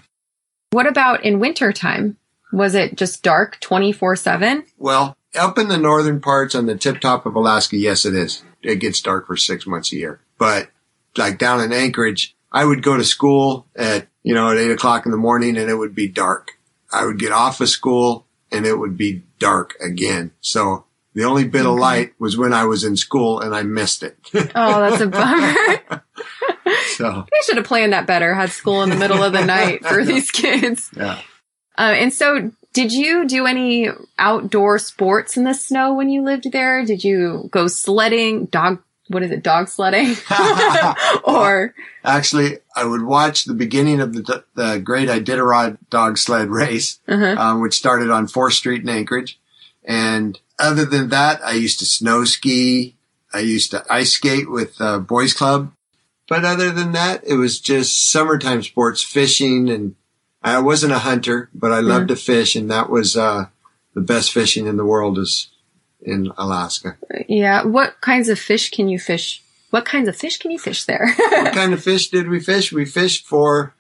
What 0.71 0.87
about 0.87 1.25
in 1.25 1.41
wintertime? 1.41 2.17
Was 2.53 2.75
it 2.75 2.97
just 2.97 3.23
dark 3.23 3.59
24 3.61 4.17
seven? 4.17 4.65
Well, 4.79 5.17
up 5.39 5.59
in 5.59 5.69
the 5.69 5.77
northern 5.79 6.21
parts 6.21 6.55
on 6.55 6.67
the 6.67 6.77
tip 6.77 7.01
top 7.01 7.27
of 7.27 7.35
Alaska, 7.37 7.77
yes, 7.77 8.05
it 8.05 8.15
is. 8.15 8.43
It 8.63 8.77
gets 8.77 9.01
dark 9.01 9.27
for 9.27 9.37
six 9.37 9.67
months 9.67 9.93
a 9.93 9.97
year. 9.97 10.21
But 10.39 10.69
like 11.17 11.39
down 11.39 11.61
in 11.61 11.73
Anchorage, 11.73 12.35
I 12.53 12.65
would 12.65 12.83
go 12.83 12.97
to 12.97 13.05
school 13.05 13.67
at, 13.77 14.09
you 14.23 14.35
know, 14.35 14.51
at 14.51 14.59
eight 14.59 14.71
o'clock 14.71 15.07
in 15.07 15.13
the 15.13 15.19
morning 15.19 15.57
and 15.57 15.71
it 15.71 15.75
would 15.75 15.95
be 15.95 16.09
dark. 16.09 16.59
I 16.93 17.05
would 17.05 17.19
get 17.19 17.33
off 17.33 17.61
of 17.61 17.69
school 17.69 18.27
and 18.51 18.67
it 18.67 18.79
would 18.79 18.97
be 18.97 19.23
dark 19.39 19.77
again. 19.81 20.33
So 20.41 20.85
the 21.15 21.25
only 21.25 21.47
bit 21.47 21.67
of 21.67 21.77
light 21.77 22.15
was 22.19 22.37
when 22.37 22.53
I 22.53 22.65
was 22.65 22.85
in 22.85 22.97
school 22.97 23.41
and 23.41 23.55
I 23.55 23.63
missed 23.63 24.03
it. 24.03 24.17
Oh, 24.55 24.91
that's 24.91 25.01
a 25.01 25.07
bummer. 25.07 26.05
so 26.97 27.27
they 27.31 27.39
should 27.45 27.57
have 27.57 27.67
planned 27.67 27.93
that 27.93 28.07
better. 28.07 28.35
Had 28.35 28.51
school 28.51 28.83
in 28.83 28.91
the 28.91 28.97
middle 28.97 29.23
of 29.23 29.33
the 29.33 29.45
night 29.45 29.85
for 29.85 30.05
these 30.05 30.31
kids. 30.31 30.91
yeah. 30.97 31.21
Uh, 31.79 31.95
and 31.97 32.13
so, 32.13 32.53
did 32.73 32.93
you 32.93 33.27
do 33.27 33.47
any 33.47 33.89
outdoor 34.19 34.79
sports 34.79 35.37
in 35.37 35.45
the 35.45 35.55
snow 35.55 35.95
when 35.95 36.11
you 36.11 36.23
lived 36.23 36.53
there? 36.53 36.85
Did 36.85 37.03
you 37.03 37.49
go 37.51 37.67
sledding, 37.69 38.47
dog? 38.47 38.83
What 39.11 39.25
is 39.25 39.33
it, 39.33 39.43
dog 39.43 39.69
sledding? 39.69 40.15
or 41.25 41.75
Actually, 42.05 42.59
I 42.77 42.85
would 42.85 43.03
watch 43.03 43.45
the 43.45 43.55
beginning 43.55 44.01
of 44.01 44.13
the, 44.15 44.45
the 44.55 44.79
Great 44.79 45.09
Iditarod 45.09 45.79
dog 45.91 46.17
sled 46.17 46.49
race. 46.49 47.01
uh-huh. 47.09 47.35
um, 47.37 47.61
which 47.61 47.75
started 47.75 48.09
on 48.11 48.29
4th 48.29 48.53
Street 48.53 48.83
in 48.83 48.89
Anchorage. 48.89 49.41
And 49.85 50.39
other 50.61 50.85
than 50.85 51.09
that, 51.09 51.41
I 51.45 51.53
used 51.53 51.81
to 51.81 51.87
snow 51.87 52.25
ski. 52.25 52.95
I 53.35 53.41
used 53.41 53.73
to 53.73 53.85
ice 53.91 54.13
skate 54.13 54.49
with 54.49 54.81
uh, 54.81 55.01
Boys 55.01 55.33
Club. 55.35 55.73
But 56.29 56.45
other 56.45 56.71
than 56.71 56.93
that, 56.93 57.25
it 57.27 57.35
was 57.35 57.59
just 57.59 58.13
summertime 58.13 58.63
sports, 58.63 59.03
fishing. 59.03 59.69
And 59.69 59.97
I 60.41 60.61
wasn't 60.61 60.93
a 60.93 61.01
hunter, 61.01 61.51
but 61.53 61.73
I 61.73 61.81
loved 61.81 62.09
to 62.09 62.17
fish. 62.17 62.55
And 62.55 62.71
that 62.71 62.89
was 62.89 63.17
uh, 63.17 63.47
the 63.95 64.01
best 64.01 64.31
fishing 64.31 64.69
in 64.69 64.77
the 64.77 64.85
world 64.85 65.19
is 65.19 65.50
in 66.03 66.33
Alaska. 66.39 66.97
yeah. 67.29 67.65
What 67.65 68.01
kinds 68.01 68.29
of 68.29 68.39
fish 68.39 68.71
can 68.71 68.89
you 68.89 68.99
fish? 68.99 69.43
What 69.71 69.85
kinds 69.85 70.09
of 70.09 70.17
fish 70.17 70.39
can 70.39 70.51
you 70.51 70.59
fish 70.59 70.85
there? 70.85 71.15
what 71.17 71.53
kind 71.55 71.73
of 71.73 71.83
fish 71.83 72.09
did 72.11 72.29
we 72.29 72.41
fish? 72.41 72.73
We 72.73 72.85
fished 72.85 73.27
for 73.27 73.75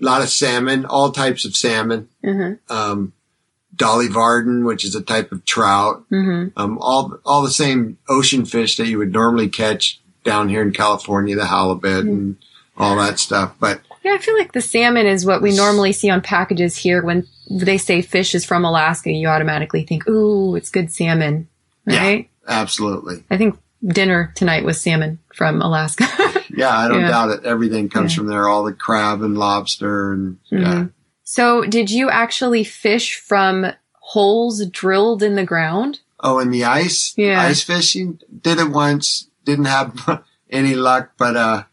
a 0.00 0.04
lot 0.04 0.22
of 0.22 0.28
salmon, 0.28 0.84
all 0.84 1.12
types 1.12 1.44
of 1.44 1.54
salmon. 1.56 2.08
hmm 2.24 2.54
Um, 2.68 3.12
Dolly 3.74 4.08
Varden, 4.08 4.64
which 4.64 4.84
is 4.86 4.94
a 4.94 5.02
type 5.02 5.32
of 5.32 5.44
trout. 5.44 6.04
hmm 6.08 6.46
um, 6.56 6.78
all 6.80 7.18
all 7.24 7.42
the 7.42 7.50
same 7.50 7.98
ocean 8.08 8.44
fish 8.46 8.76
that 8.78 8.86
you 8.88 8.98
would 8.98 9.12
normally 9.12 9.48
catch 9.48 10.00
down 10.24 10.48
here 10.48 10.62
in 10.62 10.72
California, 10.72 11.36
the 11.36 11.46
halibut 11.46 12.04
and 12.06 12.36
all 12.76 12.96
that 12.96 13.18
stuff. 13.18 13.54
But 13.60 13.80
Yeah, 14.02 14.14
I 14.14 14.18
feel 14.18 14.36
like 14.36 14.52
the 14.52 14.60
salmon 14.62 15.06
is 15.06 15.24
what 15.26 15.42
we 15.42 15.54
normally 15.54 15.92
see 15.92 16.10
on 16.10 16.20
packages 16.22 16.76
here. 16.76 17.02
When 17.04 17.26
they 17.50 17.78
say 17.78 18.02
fish 18.02 18.34
is 18.34 18.44
from 18.44 18.64
Alaska, 18.64 19.10
you 19.12 19.28
automatically 19.28 19.84
think, 19.84 20.08
"Ooh, 20.08 20.56
it's 20.56 20.70
good 20.70 20.90
salmon," 20.92 21.48
Yeah. 21.86 22.22
absolutely, 22.48 23.24
I 23.30 23.36
think 23.36 23.58
dinner 23.84 24.32
tonight 24.34 24.64
was 24.64 24.80
salmon 24.80 25.18
from 25.34 25.60
Alaska. 25.62 26.06
yeah, 26.56 26.76
I 26.76 26.88
don't 26.88 27.00
Yeah. 27.02 27.08
doubt 27.08 27.30
it. 27.30 27.44
Everything 27.44 27.88
comes 27.88 28.12
Yeah. 28.12 28.16
from 28.18 28.26
there. 28.28 28.48
All 28.48 28.64
the 28.64 28.72
crab 28.72 29.22
and 29.22 29.36
lobster 29.38 30.12
and 30.12 30.38
yeah. 30.50 30.58
Mhm. 30.58 30.92
So, 31.24 31.64
did 31.64 31.90
you 31.90 32.08
actually 32.08 32.62
fish 32.64 33.16
from 33.16 33.66
holes 34.00 34.64
drilled 34.66 35.22
in 35.22 35.34
the 35.34 35.44
ground? 35.44 36.00
Oh, 36.20 36.38
in 36.38 36.50
the 36.50 36.64
ice, 36.64 37.12
Yeah. 37.16 37.40
ice 37.42 37.62
fishing. 37.62 38.20
Did 38.42 38.58
it 38.58 38.70
once. 38.70 39.28
Didn't 39.44 39.64
have 39.66 40.22
any 40.50 40.74
luck, 40.74 41.10
but 41.18 41.36
uh, 41.36 41.64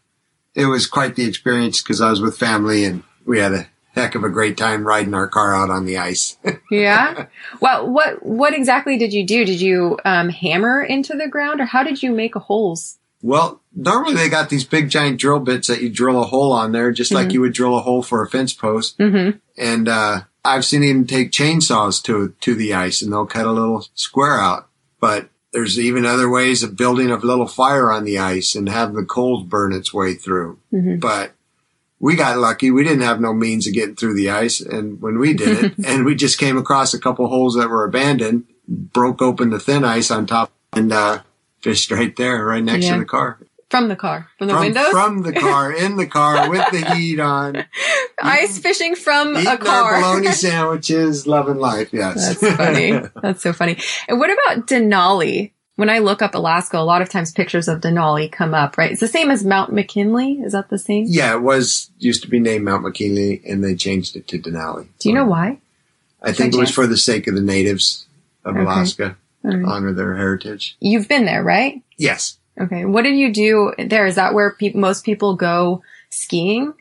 it 0.54 0.66
was 0.66 0.86
quite 0.86 1.14
the 1.16 1.24
experience 1.24 1.80
because 1.82 2.00
I 2.00 2.10
was 2.10 2.20
with 2.20 2.36
family 2.36 2.84
and 2.84 3.02
we 3.24 3.38
had 3.38 3.52
a 3.52 3.66
heck 3.94 4.14
of 4.14 4.24
a 4.24 4.28
great 4.28 4.56
time 4.56 4.86
riding 4.86 5.14
our 5.14 5.28
car 5.28 5.54
out 5.54 5.70
on 5.70 5.84
the 5.86 5.98
ice. 5.98 6.36
Yeah. 6.70 7.26
well, 7.60 7.88
what 7.88 8.24
what 8.24 8.52
exactly 8.54 8.98
did 8.98 9.12
you 9.12 9.24
do? 9.24 9.44
Did 9.44 9.60
you 9.60 9.98
um, 10.04 10.28
hammer 10.28 10.82
into 10.82 11.14
the 11.14 11.28
ground, 11.28 11.60
or 11.60 11.66
how 11.66 11.82
did 11.84 12.02
you 12.02 12.10
make 12.12 12.34
holes? 12.34 12.98
Well, 13.22 13.60
normally 13.74 14.14
they 14.14 14.28
got 14.28 14.50
these 14.50 14.64
big 14.64 14.90
giant 14.90 15.18
drill 15.20 15.38
bits 15.40 15.68
that 15.68 15.80
you 15.80 15.88
drill 15.88 16.20
a 16.20 16.24
hole 16.26 16.52
on 16.52 16.72
there, 16.72 16.90
just 16.90 17.12
like 17.12 17.28
Mhm. 17.28 17.32
you 17.34 17.40
would 17.42 17.52
drill 17.52 17.78
a 17.78 17.80
hole 17.82 18.02
for 18.02 18.22
a 18.22 18.28
fence 18.28 18.52
post. 18.52 18.98
Mm-hmm. 18.98 19.38
And 19.56 19.88
uh, 19.88 20.22
I've 20.44 20.64
seen 20.64 20.82
them 20.82 21.06
take 21.06 21.30
chainsaws 21.30 22.02
to 22.04 22.34
to 22.40 22.54
the 22.54 22.74
ice, 22.74 23.00
and 23.02 23.12
they'll 23.12 23.26
cut 23.26 23.46
a 23.46 23.52
little 23.52 23.86
square 23.94 24.40
out. 24.40 24.68
But 25.00 25.28
there's 25.52 25.78
even 25.78 26.04
other 26.04 26.28
ways 26.28 26.62
of 26.64 26.76
building 26.76 27.10
a 27.10 27.16
little 27.16 27.46
fire 27.46 27.92
on 27.92 28.04
the 28.04 28.18
ice 28.18 28.54
and 28.56 28.68
have 28.68 28.94
the 28.94 29.04
coals 29.04 29.44
burn 29.44 29.72
its 29.72 29.94
way 29.94 30.14
through. 30.14 30.58
Mhm. 30.72 30.98
But 31.00 31.32
we 32.04 32.16
got 32.16 32.36
lucky; 32.36 32.70
we 32.70 32.84
didn't 32.84 33.00
have 33.00 33.18
no 33.18 33.32
means 33.32 33.66
of 33.66 33.72
getting 33.72 33.96
through 33.96 34.14
the 34.14 34.28
ice, 34.28 34.60
and 34.60 35.00
when 35.00 35.18
we 35.18 35.32
did 35.32 35.64
it, 35.64 35.74
and 35.86 36.04
we 36.04 36.14
just 36.14 36.38
came 36.38 36.58
across 36.58 36.92
a 36.92 37.00
couple 37.00 37.26
holes 37.28 37.54
that 37.56 37.70
were 37.70 37.84
abandoned, 37.86 38.44
broke 38.68 39.22
open 39.22 39.48
the 39.48 39.58
thin 39.58 39.84
ice 39.84 40.10
on 40.10 40.26
top, 40.26 40.52
and 40.74 40.92
uh, 40.92 41.22
fished 41.62 41.90
right 41.90 42.14
there, 42.16 42.44
right 42.44 42.62
next 42.62 42.84
Yeah. 42.84 42.94
to 42.94 42.98
the 43.00 43.06
car. 43.06 43.38
From 43.70 43.88
the 43.88 43.96
car, 43.96 44.28
from 44.38 44.48
the 44.48 44.52
from, 44.52 44.62
windows. 44.64 44.88
from 44.90 45.22
the 45.22 45.32
car, 45.32 45.72
in 45.72 45.96
the 45.96 46.06
car 46.06 46.50
with 46.50 46.70
the 46.70 46.84
heat 46.94 47.18
on, 47.18 47.64
Ice 48.22 48.58
fishing 48.58 48.94
from 48.94 49.34
a 49.36 49.56
car. 49.56 49.94
our 49.94 50.00
bologna 50.00 50.32
sandwiches, 50.32 51.26
loving 51.26 51.56
life. 51.56 51.88
Yes, 51.90 52.38
That's 52.38 52.56
funny. 52.56 53.00
That's 53.22 53.42
so 53.42 53.54
funny. 53.54 53.78
And 54.08 54.20
what 54.20 54.30
about 54.30 54.66
Denali? 54.68 55.52
When 55.76 55.90
I 55.90 55.98
look 55.98 56.22
up 56.22 56.34
Alaska, 56.36 56.78
a 56.78 56.84
lot 56.84 57.02
of 57.02 57.08
times 57.08 57.32
pictures 57.32 57.66
of 57.66 57.80
Denali 57.80 58.30
come 58.30 58.54
up, 58.54 58.78
right? 58.78 58.92
It's 58.92 59.00
the 59.00 59.08
same 59.08 59.30
as 59.30 59.44
Mount 59.44 59.72
McKinley. 59.72 60.34
Is 60.34 60.52
that 60.52 60.68
the 60.70 60.78
same? 60.78 61.06
yeah, 61.08 61.34
it 61.34 61.42
was 61.42 61.90
used 61.98 62.22
to 62.22 62.28
be 62.28 62.38
named 62.38 62.64
Mount 62.64 62.82
McKinley, 62.84 63.42
and 63.46 63.62
they 63.64 63.74
changed 63.74 64.14
it 64.14 64.28
to 64.28 64.38
Denali. 64.38 64.86
Do 65.00 65.08
you 65.08 65.14
know 65.14 65.24
why? 65.24 65.58
I 66.22 66.32
think 66.32 66.54
it 66.54 66.58
was 66.58 66.68
chance? 66.68 66.74
for 66.76 66.86
the 66.86 66.96
sake 66.96 67.26
of 67.26 67.34
the 67.34 67.40
natives 67.42 68.06
of 68.44 68.54
Okay. 68.54 68.64
Alaska, 68.64 69.16
right. 69.42 69.64
honor 69.64 69.92
their 69.92 70.14
heritage. 70.14 70.76
You've 70.80 71.08
been 71.08 71.24
there, 71.24 71.42
right? 71.42 71.82
Yes. 71.96 72.38
Okay. 72.60 72.84
What 72.84 73.02
did 73.02 73.16
you 73.16 73.32
do 73.32 73.72
there? 73.78 74.06
Is 74.06 74.14
that 74.14 74.32
where 74.32 74.52
pe- 74.52 74.74
most 74.74 75.04
people 75.04 75.34
go 75.34 75.82
skiing? 76.10 76.72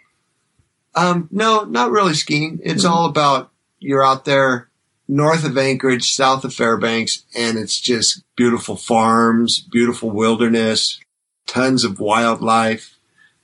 Um, 0.95 1.27
no, 1.31 1.63
not 1.63 1.89
really 1.89 2.13
skiing. 2.13 2.59
It's 2.63 2.85
Mhm. 2.85 2.89
all 2.91 3.05
about 3.07 3.49
you're 3.79 4.05
out 4.05 4.23
there 4.25 4.69
north 5.07 5.43
of 5.45 5.57
Anchorage, 5.57 6.11
south 6.13 6.45
of 6.45 6.53
Fairbanks, 6.53 7.23
and 7.35 7.57
it's 7.57 7.79
just 7.79 8.23
beautiful 8.35 8.75
farms, 8.75 9.59
beautiful 9.59 10.09
wilderness, 10.09 10.99
tons 11.45 11.83
of 11.83 11.99
wildlife, 11.99 12.97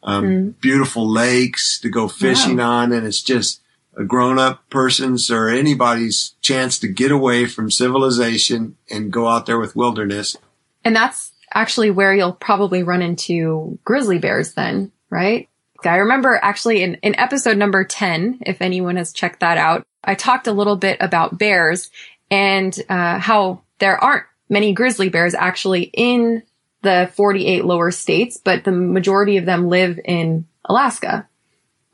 um, 0.04 0.24
Mm. 0.24 0.62
beautiful 0.62 1.08
lakes 1.10 1.80
to 1.82 1.90
go 1.90 2.08
fishing 2.08 2.60
on, 2.60 2.92
and 2.94 3.06
it's 3.06 3.22
just 3.22 3.62
a 3.98 4.04
grown-up 4.06 4.70
person's 4.70 5.30
or 5.30 5.50
anybody's 5.50 6.36
chance 6.42 6.80
to 6.80 6.88
get 6.88 7.12
away 7.12 7.46
from 7.46 7.70
civilization 7.70 8.78
and 8.90 9.12
go 9.12 9.28
out 9.28 9.46
there 9.46 9.60
with 9.60 9.76
wilderness. 9.76 10.38
And 10.86 10.96
that's 10.96 11.32
actually 11.54 11.92
where 11.92 12.14
you'll 12.14 12.32
probably 12.32 12.84
run 12.84 13.02
into 13.02 13.78
grizzly 13.84 14.18
bears 14.18 14.54
then, 14.54 14.92
right? 15.10 15.50
I 15.84 15.98
remember 15.98 16.40
actually 16.42 16.84
in, 16.84 16.96
in 16.96 17.18
episode 17.20 17.58
number 17.58 17.84
10, 17.84 18.40
if 18.42 18.62
anyone 18.62 18.96
has 18.96 19.14
checked 19.14 19.40
that 19.42 19.58
out, 19.58 19.86
I 20.04 20.16
talked 20.16 20.48
a 20.48 20.54
little 20.54 20.76
bit 20.76 20.98
about 21.00 21.38
bears 21.38 21.90
and 22.32 22.78
uh, 22.90 23.20
how 23.20 23.62
there 23.80 24.02
aren't 24.02 24.26
many 24.50 24.74
grizzly 24.74 25.10
bears 25.10 25.34
actually 25.34 25.84
in 25.84 26.44
the 26.82 27.12
48 27.16 27.66
lower 27.66 27.92
states, 27.92 28.38
but 28.38 28.64
the 28.64 28.72
majority 28.72 29.38
of 29.38 29.46
them 29.46 29.70
live 29.70 30.00
in 30.04 30.48
Alaska, 30.66 31.28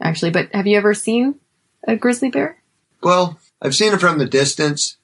actually. 0.02 0.32
But 0.32 0.54
have 0.54 0.68
you 0.68 0.78
ever 0.78 0.94
seen 0.94 1.36
a 1.88 1.96
grizzly 1.96 2.30
bear? 2.30 2.62
Well, 3.02 3.40
I've 3.62 3.76
seen 3.76 3.94
it 3.94 4.00
from 4.00 4.20
the 4.20 4.26
distance, 4.26 4.98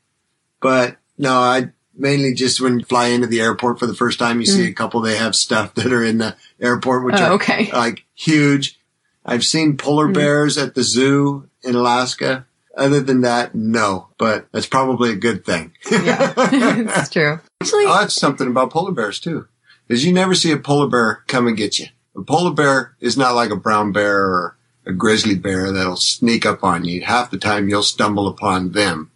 but 0.59 0.97
no, 1.17 1.33
I 1.33 1.71
mainly 2.01 2.34
just 2.34 2.60
when 2.60 2.79
you 2.79 2.86
fly 2.86 3.08
into 3.08 3.27
the 3.27 3.39
airport 3.41 3.79
for 3.79 3.86
the 3.88 3.96
first 3.96 4.20
time, 4.20 4.39
you 4.39 4.46
see 4.46 4.67
a 4.67 4.74
couple, 4.74 5.00
they 5.01 5.15
have 5.17 5.36
stuff 5.36 5.74
that 5.75 5.93
are 5.93 6.03
in 6.03 6.17
the 6.17 6.36
airport, 6.60 7.05
which 7.05 7.15
Oh, 7.17 7.24
are 7.24 7.31
okay. 7.34 7.72
like 7.72 8.03
huge. 8.15 8.79
I've 9.25 9.43
seen 9.43 9.77
polar 9.77 10.08
Mm. 10.08 10.13
bears 10.15 10.58
at 10.58 10.75
the 10.75 10.84
zoo 10.84 11.48
in 11.63 11.75
Alaska. 11.75 12.46
Other 12.77 13.01
than 13.01 13.22
that, 13.22 13.53
no, 13.53 14.08
but 14.17 14.48
that's 14.53 14.65
probably 14.65 15.12
a 15.12 15.15
good 15.15 15.46
thing. 15.46 15.74
Yeah, 15.91 16.34
it's 16.38 17.10
true. 17.13 17.39
Actually, 17.62 17.86
Oh, 17.86 17.98
that's 18.00 18.15
something 18.15 18.48
about 18.48 18.72
polar 18.72 18.93
bears 18.93 19.20
too, 19.20 19.48
is 19.89 20.05
you 20.05 20.13
never 20.13 20.34
see 20.34 20.51
a 20.53 20.58
polar 20.58 20.88
bear 20.88 21.24
come 21.27 21.48
and 21.48 21.58
get 21.58 21.79
you. 21.79 21.88
A 22.15 22.24
polar 22.24 22.53
bear 22.53 22.96
is 23.01 23.17
not 23.17 23.36
like 23.36 23.51
a 23.51 23.58
brown 23.58 23.91
bear 23.91 24.22
or 24.25 24.58
a 24.86 24.93
grizzly 24.93 25.36
bear 25.36 25.72
that'll 25.72 25.98
sneak 25.98 26.46
up 26.46 26.63
on 26.63 26.86
you. 26.86 27.01
Half 27.01 27.29
the 27.29 27.38
time 27.38 27.67
you'll 27.67 27.84
stumble 27.84 28.27
upon 28.29 28.72
them. 28.72 29.12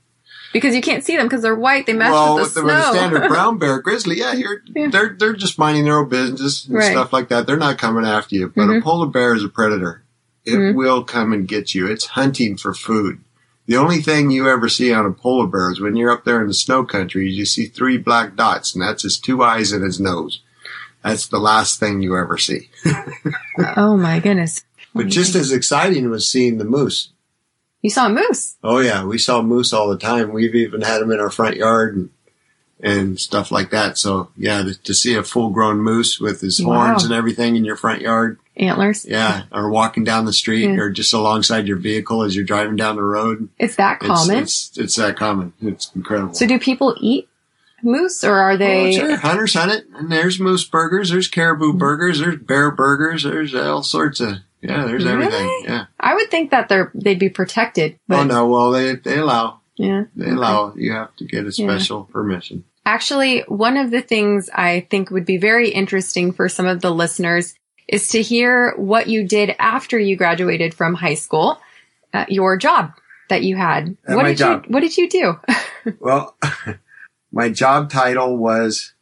Because 0.56 0.74
you 0.74 0.82
can't 0.82 1.04
see 1.04 1.18
them 1.18 1.26
because 1.26 1.42
they're 1.42 1.54
white, 1.54 1.86
they 1.86 1.92
match 1.92 2.12
well, 2.14 2.36
with 2.36 2.54
the 2.54 2.64
with 2.64 2.72
snow. 2.72 2.78
with 2.78 2.86
the 2.86 2.98
standard 2.98 3.28
brown 3.28 3.58
bear 3.58 3.82
grizzly, 3.82 4.18
yeah, 4.20 4.32
you're, 4.32 4.62
Yeah. 4.74 4.88
they're 4.90 5.14
they're 5.20 5.34
just 5.34 5.60
minding 5.60 5.84
their 5.84 5.98
own 5.98 6.08
business 6.08 6.66
and 6.66 6.76
Right. 6.78 6.92
stuff 6.92 7.12
like 7.12 7.28
that. 7.28 7.46
They're 7.46 7.58
not 7.58 7.78
coming 7.78 8.06
after 8.06 8.36
you. 8.36 8.54
But 8.56 8.64
a 8.64 8.66
Mhm. 8.80 8.84
polar 8.84 9.08
bear 9.08 9.36
is 9.36 9.44
a 9.44 9.50
predator. 9.50 10.04
It 10.46 10.54
Mhm. 10.58 10.76
will 10.76 11.04
come 11.04 11.34
and 11.34 11.46
get 11.46 11.76
you. 11.76 11.88
It's 11.88 12.06
hunting 12.06 12.56
for 12.56 12.74
food. 12.74 13.20
The 13.68 13.76
only 13.76 14.02
thing 14.02 14.32
you 14.32 14.48
ever 14.48 14.70
see 14.70 14.94
on 14.94 15.06
a 15.06 15.12
polar 15.12 15.48
bear 15.48 15.72
is 15.74 15.82
when 15.82 15.98
you're 15.98 16.12
up 16.12 16.24
there 16.24 16.40
in 16.40 16.48
the 16.48 16.54
snow 16.54 16.86
country, 16.86 17.30
you 17.30 17.46
see 17.46 17.66
three 17.66 17.98
black 17.98 18.38
dots, 18.38 18.74
and 18.74 18.82
that's 18.82 19.04
his 19.04 19.20
two 19.20 19.44
eyes 19.44 19.74
and 19.74 19.84
his 19.84 20.00
nose. 20.00 20.40
That's 21.04 21.28
the 21.28 21.38
last 21.40 21.82
thing 21.82 22.02
you 22.02 22.16
ever 22.18 22.38
see. 22.38 22.70
oh 23.76 23.98
my 23.98 24.20
goodness. 24.22 24.64
But 24.94 25.08
just 25.08 25.36
as 25.36 25.52
exciting 25.52 26.10
was 26.10 26.30
seeing 26.30 26.58
the 26.60 26.64
moose. 26.64 27.10
You 27.86 27.92
saw 27.92 28.08
a 28.08 28.10
moose. 28.10 28.56
Oh 28.64 28.80
yeah, 28.80 29.06
we 29.06 29.20
saw 29.20 29.44
moose 29.44 29.72
all 29.72 29.90
the 29.90 29.98
time. 30.00 30.34
We've 30.34 30.56
even 30.56 30.82
had 30.82 31.02
them 31.02 31.12
in 31.12 31.20
our 31.20 31.30
front 31.30 31.56
yard 31.56 31.96
and 31.96 32.10
and 32.82 33.20
stuff 33.20 33.52
like 33.52 33.70
that. 33.70 33.98
So 34.00 34.30
yeah, 34.36 34.64
to, 34.64 34.74
to 34.84 34.94
see 34.96 35.14
a 35.14 35.22
full 35.24 35.52
grown 35.52 35.78
moose 35.80 36.20
with 36.20 36.42
his 36.42 36.60
Wow. 36.64 36.88
horns 36.88 37.04
and 37.04 37.14
everything 37.14 37.56
in 37.56 37.64
your 37.64 37.76
front 37.76 38.02
yard, 38.02 38.40
Antlers. 38.58 39.06
yeah, 39.06 39.44
or 39.52 39.70
walking 39.70 40.04
down 40.04 40.26
the 40.26 40.34
street 40.34 40.64
Yeah. 40.64 40.78
or 40.80 40.90
just 40.90 41.14
alongside 41.14 41.68
your 41.68 41.78
vehicle 41.78 42.24
as 42.24 42.36
you're 42.36 42.44
driving 42.44 42.76
down 42.76 42.96
the 42.96 43.04
road. 43.04 43.50
It's 43.60 43.76
that 43.76 44.00
common. 44.00 44.38
It's 44.38 44.72
it's 44.78 44.96
that 44.96 45.16
common. 45.16 45.54
It's 45.62 45.92
incredible. 45.96 46.34
so 46.34 46.48
do 46.48 46.58
people 46.58 46.96
eat 47.00 47.30
moose 47.84 48.24
or 48.24 48.34
are 48.34 48.54
Oh, 48.54 48.58
they? 48.58 48.94
sure. 48.96 49.16
Hunters 49.18 49.54
hunt 49.54 49.72
it, 49.72 49.86
and 49.94 50.12
there's 50.12 50.40
moose 50.40 50.64
burgers, 50.66 51.12
there's 51.12 51.28
caribou 51.28 51.74
burgers, 51.74 52.20
there's 52.20 52.38
bear 52.38 52.72
burgers, 52.72 53.22
there's 53.22 53.54
all 53.54 53.84
sorts 53.84 54.20
of 54.20 54.38
yeah, 54.68 54.86
there's 54.86 55.06
everything. 55.06 55.64
Yeah. 55.64 55.86
I 56.00 56.16
would 56.16 56.30
think 56.32 56.52
that 56.52 56.70
they're, 56.70 56.92
they'd 56.94 57.20
be 57.20 57.30
protected, 57.30 58.00
but 58.08 58.20
oh 58.20 58.24
no, 58.24 58.48
well 58.48 58.72
they 58.72 58.96
they 58.96 59.18
allow 59.18 59.60
yeah. 59.76 60.04
they 60.16 60.30
allow 60.32 60.74
you 60.76 60.92
have 60.94 61.16
to 61.18 61.26
get 61.26 61.46
a 61.46 61.52
Yeah. 61.56 61.68
special 61.68 62.04
permission. 62.06 62.64
Actually, 62.86 63.42
one 63.48 63.78
of 63.78 63.90
the 63.92 64.02
things 64.02 64.50
I 64.54 64.88
think 64.92 65.10
would 65.10 65.26
be 65.26 65.38
very 65.38 65.70
interesting 65.70 66.32
for 66.34 66.48
some 66.50 66.68
of 66.68 66.82
the 66.82 66.92
listeners 66.94 67.56
is 67.88 68.10
to 68.10 68.22
hear 68.22 68.74
what 68.78 69.08
you 69.08 69.28
did 69.28 69.56
after 69.60 69.98
you 70.00 70.16
graduated 70.16 70.74
from 70.74 70.94
high 70.96 71.16
school, 71.16 71.60
uh, 72.14 72.26
your 72.30 72.58
job 72.58 72.92
that 73.30 73.44
you 73.44 73.56
had. 73.56 73.98
Uh, 74.08 74.14
what 74.16 74.24
my 74.24 74.30
did 74.30 74.38
job. 74.38 74.66
you 74.68 74.74
What 74.74 74.82
did 74.82 74.98
you 74.98 75.10
do? 75.10 75.40
Well, 76.00 76.36
my 77.32 77.50
job 77.50 77.92
title 77.92 78.38
was 78.38 78.94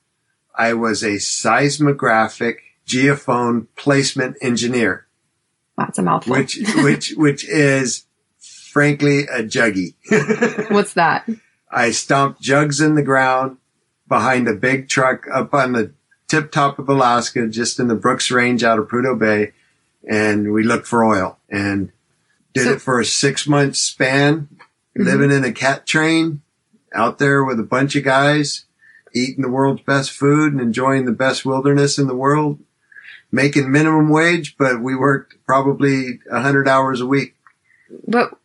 I 0.53 0.74
was 0.74 1.01
a 1.03 1.17
seismographic 1.17 2.62
geophone 2.88 3.67
placement 3.77 4.36
engineer, 4.41 5.08
That's 5.77 5.98
a 5.98 6.01
mouthful. 6.03 6.34
which 6.36 6.60
which 6.77 7.13
which 7.18 7.48
is 7.48 8.06
frankly 8.72 9.24
a 9.24 9.44
juggy. 9.44 9.94
What's 10.72 10.94
that? 10.94 11.27
I 11.72 11.92
stomped 11.92 12.42
jugs 12.42 12.80
in 12.82 12.96
the 12.96 13.01
ground 13.03 13.58
behind 14.08 14.48
a 14.48 14.53
big 14.53 14.89
truck 14.89 15.25
up 15.34 15.53
on 15.53 15.72
the 15.74 15.92
tip 16.27 16.51
top 16.51 16.77
of 16.80 16.89
Alaska, 16.89 17.48
just 17.48 17.80
in 17.80 17.88
the 17.88 17.96
Brooks 17.96 18.30
Range 18.32 18.63
out 18.63 18.77
of 18.80 18.88
Prudhoe 18.88 19.18
Bay, 19.20 19.53
and 20.08 20.51
we 20.53 20.63
looked 20.63 20.88
for 20.88 21.03
oil 21.03 21.38
and 21.50 21.92
did 22.53 22.65
So- 22.65 22.72
it 22.74 22.82
for 22.82 23.00
a 23.00 23.06
six 23.06 23.48
month 23.48 23.75
span, 23.75 24.48
Mhm. 24.98 25.06
living 25.06 25.32
in 25.32 25.44
a 25.44 25.51
cat 25.51 25.88
train 25.88 26.42
out 26.94 27.18
there 27.18 27.44
with 27.44 27.60
a 27.60 27.63
bunch 27.63 27.96
of 27.96 28.03
guys, 28.03 28.65
eating 29.15 29.42
the 29.42 29.50
world's 29.50 29.82
best 29.82 30.12
food 30.12 30.51
and 30.51 30.62
enjoying 30.62 31.06
the 31.06 31.12
best 31.12 31.44
wilderness 31.46 31.98
in 31.98 32.06
the 32.08 32.15
world, 32.15 32.60
making 33.34 33.72
minimum 33.72 34.10
wage, 34.10 34.56
but 34.58 34.80
we 34.80 34.96
worked 34.96 35.36
probably 35.46 36.20
a 36.32 36.40
hundred 36.40 36.68
hours 36.68 37.02
a 37.02 37.08
week. 37.08 37.36
But 38.08 38.38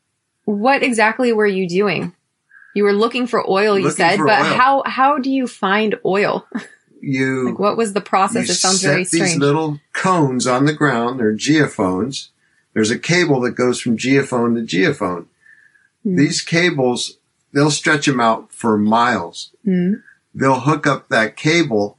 what 0.45 0.83
exactly 0.83 1.33
were 1.33 1.47
you 1.47 1.69
doing? 1.69 2.15
You 2.75 2.85
were 2.85 2.95
looking 2.95 3.27
for 3.27 3.49
oil, 3.49 3.79
you 3.79 3.85
Looking 3.85 3.97
said, 3.97 4.19
but 4.19 4.41
oil. 4.41 4.55
how 4.55 4.83
how 4.87 5.19
do 5.19 5.31
you 5.31 5.47
find 5.47 5.97
oil? 6.05 6.49
You 7.01 7.45
Like 7.51 7.59
what 7.59 7.77
was 7.77 7.93
the 7.93 8.01
process? 8.01 8.49
It 8.49 8.55
sounds 8.55 8.83
very 8.83 9.05
these 9.05 9.37
little 9.37 9.79
cones 9.93 10.47
on 10.47 10.65
the 10.65 10.73
ground. 10.73 11.21
They're 11.21 11.35
geophones. 11.35 12.29
There's 12.73 12.91
a 12.91 12.99
cable 12.99 13.41
that 13.43 13.53
goes 13.53 13.81
from 13.81 13.99
geophone 13.99 14.55
to 14.55 14.77
geophone. 14.77 15.27
Hmm. 16.03 16.17
These 16.17 16.43
cables, 16.43 17.19
they'll 17.53 17.71
stretch 17.71 18.07
them 18.07 18.21
out 18.21 18.53
for 18.53 18.79
miles. 18.79 19.51
Hmm. 19.65 19.95
They'll 20.35 20.61
hook 20.61 20.87
up 20.87 21.09
that 21.09 21.37
cable 21.37 21.99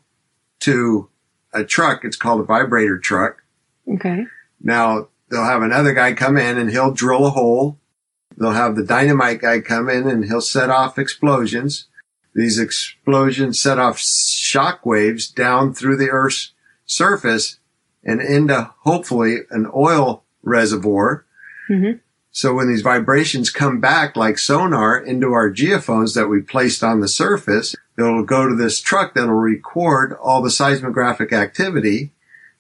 to 0.62 1.10
a 1.60 1.66
truck. 1.66 2.04
It's 2.04 2.18
called 2.18 2.42
a 2.42 2.46
vibrator 2.46 2.98
truck. 2.98 3.44
Okay. 3.88 4.26
Now 4.62 5.10
they'll 5.30 5.44
have 5.44 5.62
another 5.62 5.94
guy 5.94 6.14
come 6.14 6.38
in 6.38 6.58
and 6.58 6.70
he'll 6.70 6.92
drill 6.92 7.26
a 7.26 7.32
hole. 7.32 7.78
They'll 8.38 8.52
have 8.52 8.76
the 8.76 8.86
dynamite 8.86 9.42
guy 9.42 9.60
come 9.60 9.90
in 9.90 10.08
and 10.10 10.26
he'll 10.26 10.42
set 10.42 10.70
off 10.70 10.98
explosions. 10.98 11.86
These 12.34 12.60
explosions 12.60 13.60
set 13.60 13.80
off 13.80 14.00
shock 14.00 14.86
waves 14.86 15.28
down 15.30 15.74
through 15.74 15.98
the 15.98 16.10
Earth's 16.10 16.54
surface 16.86 17.60
and 18.04 18.22
into 18.22 18.72
hopefully 18.80 19.40
an 19.52 19.70
oil 19.76 20.24
reservoir. 20.44 21.26
Mhm. 21.70 22.00
So 22.32 22.54
when 22.54 22.68
these 22.70 22.82
vibrations 22.82 23.50
come 23.50 23.80
back 23.80 24.16
like 24.16 24.38
sonar 24.38 24.98
into 24.98 25.34
our 25.34 25.52
geophones 25.52 26.14
that 26.16 26.28
we 26.28 26.42
placed 26.42 26.84
on 26.84 27.02
the 27.02 27.08
surface, 27.08 27.76
it'll 28.02 28.24
go 28.24 28.48
to 28.48 28.56
this 28.56 28.80
truck 28.82 29.14
that'll 29.14 29.34
record 29.34 30.14
all 30.14 30.42
the 30.42 30.52
seismographic 30.52 31.32
activity 31.34 32.12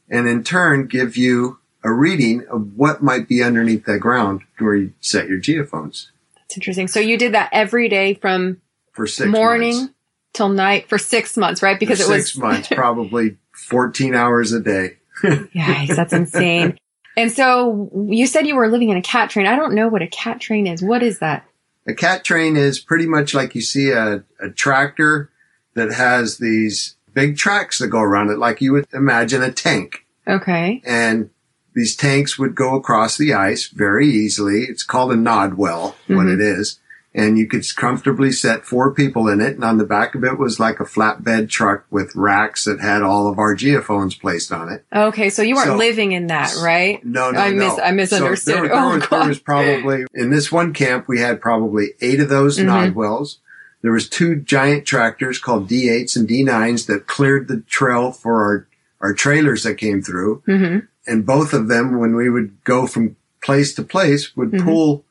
and 0.09 0.27
in 0.27 0.43
turn 0.43 0.87
give 0.87 1.15
you 1.17 1.59
a 1.83 1.91
reading 1.91 2.45
of 2.47 2.75
what 2.75 3.01
might 3.01 3.27
be 3.27 3.41
underneath 3.41 3.85
that 3.85 3.99
ground 3.99 4.41
where 4.57 4.75
you 4.75 4.93
set 4.99 5.27
your 5.27 5.39
geophones 5.39 6.07
That's 6.35 6.57
interesting. 6.57 6.87
So 6.87 6.99
you 6.99 7.17
did 7.17 7.33
that 7.33 7.49
every 7.53 7.87
day 7.89 8.15
from 8.15 8.61
for 8.91 9.07
six 9.07 9.29
morning 9.29 9.75
months. 9.75 9.93
till 10.33 10.49
night 10.49 10.89
for 10.89 10.97
six 10.97 11.37
months, 11.37 11.61
right? 11.63 11.79
Because 11.79 11.99
For 11.99 12.11
it 12.11 12.15
was 12.17 12.25
six 12.25 12.37
months, 12.37 12.67
probably 12.71 13.37
14 13.53 14.15
hours 14.15 14.51
a 14.51 14.59
day. 14.59 14.97
Yikes, 15.23 15.95
that's 15.95 16.13
insane. 16.13 16.77
And 17.15 17.31
so 17.31 17.89
you 18.09 18.25
said 18.25 18.47
you 18.47 18.55
were 18.55 18.69
living 18.69 18.89
in 18.89 18.97
a 18.97 19.01
cat 19.01 19.29
train. 19.29 19.45
I 19.45 19.55
don't 19.55 19.73
know 19.73 19.89
what 19.89 20.01
a 20.01 20.07
cat 20.07 20.39
train 20.39 20.67
is. 20.67 20.81
What 20.81 21.03
is 21.03 21.19
that? 21.19 21.45
A 21.87 21.93
cat 21.93 22.23
train 22.23 22.55
is 22.57 22.79
pretty 22.79 23.05
much 23.07 23.33
like 23.33 23.55
you 23.55 23.61
see 23.61 23.89
a, 23.91 24.23
a 24.39 24.49
tractor 24.49 25.29
that 25.73 25.91
has 25.93 26.37
these 26.37 26.95
big 27.13 27.37
tracks 27.37 27.79
that 27.79 27.87
go 27.87 27.99
around 28.01 28.29
it, 28.29 28.37
like 28.37 28.61
you 28.61 28.73
would 28.73 28.87
imagine 28.93 29.41
a 29.41 29.51
tank. 29.51 30.05
Okay. 30.27 30.81
And 30.85 31.29
these 31.73 31.95
tanks 31.95 32.37
would 32.37 32.55
go 32.55 32.75
across 32.75 33.17
the 33.17 33.33
ice 33.33 33.67
very 33.67 34.07
easily. 34.07 34.63
It's 34.63 34.83
called 34.83 35.11
a 35.11 35.15
Nodwell, 35.15 35.95
what 36.07 36.25
Mhm. 36.27 36.33
it 36.35 36.41
is. 36.41 36.79
And 37.13 37.39
you 37.39 37.47
could 37.47 37.63
comfortably 37.75 38.31
set 38.31 38.65
four 38.65 38.93
people 38.93 39.27
in 39.27 39.41
it. 39.41 39.55
And 39.55 39.63
on 39.63 39.79
the 39.79 39.83
back 39.85 40.13
of 40.13 40.23
it 40.23 40.37
was 40.37 40.59
like 40.59 40.79
a 40.79 40.83
flatbed 40.83 41.49
truck 41.49 41.85
with 41.89 42.15
racks 42.15 42.65
that 42.65 42.79
had 42.79 43.01
all 43.01 43.27
of 43.27 43.39
our 43.39 43.55
geophones 43.55 44.19
placed 44.19 44.51
on 44.51 44.69
it. 44.69 44.85
Okay, 44.95 45.31
so 45.31 45.41
you 45.41 45.55
weren't 45.55 45.69
So- 45.69 45.75
living 45.75 46.11
in 46.11 46.27
that, 46.27 46.55
right? 46.63 47.03
No, 47.03 47.31
no, 47.31 47.39
I 47.39 47.49
no. 47.49 47.55
mis- 47.67 47.79
I 47.83 47.91
misunderstood. 47.91 48.53
So 48.55 48.59
there, 48.61 48.69
there 48.69 48.77
Oh, 48.79 48.95
was, 48.99 49.09
there 49.09 49.27
was 49.27 49.39
probably 49.39 50.05
in 50.13 50.29
this 50.29 50.51
one 50.51 50.71
camp 50.71 51.07
we 51.07 51.19
had 51.19 51.41
probably 51.41 51.93
eight 51.99 52.19
of 52.19 52.29
those 52.29 52.59
Mhm. 52.59 52.93
Nodwells. 52.93 53.37
There 53.81 53.91
was 53.91 54.07
two 54.07 54.35
giant 54.35 54.85
tractors 54.85 55.39
called 55.39 55.67
D8s 55.67 56.15
and 56.15 56.27
D9s 56.27 56.85
that 56.87 57.07
cleared 57.07 57.47
the 57.47 57.61
trail 57.61 58.11
for 58.11 58.43
our 58.43 58.65
our 59.01 59.13
trailers 59.13 59.63
that 59.63 59.75
came 59.75 60.01
through, 60.01 60.43
hmm 60.45 60.79
and 61.07 61.25
both 61.25 61.53
of 61.53 61.69
them, 61.69 61.97
when 61.97 62.15
we 62.15 62.29
would 62.29 62.51
go 62.65 62.85
from 62.85 63.15
place 63.41 63.73
to 63.73 63.81
place, 63.81 64.35
would 64.35 64.51
Mhm. 64.51 64.63
pull 64.65 65.05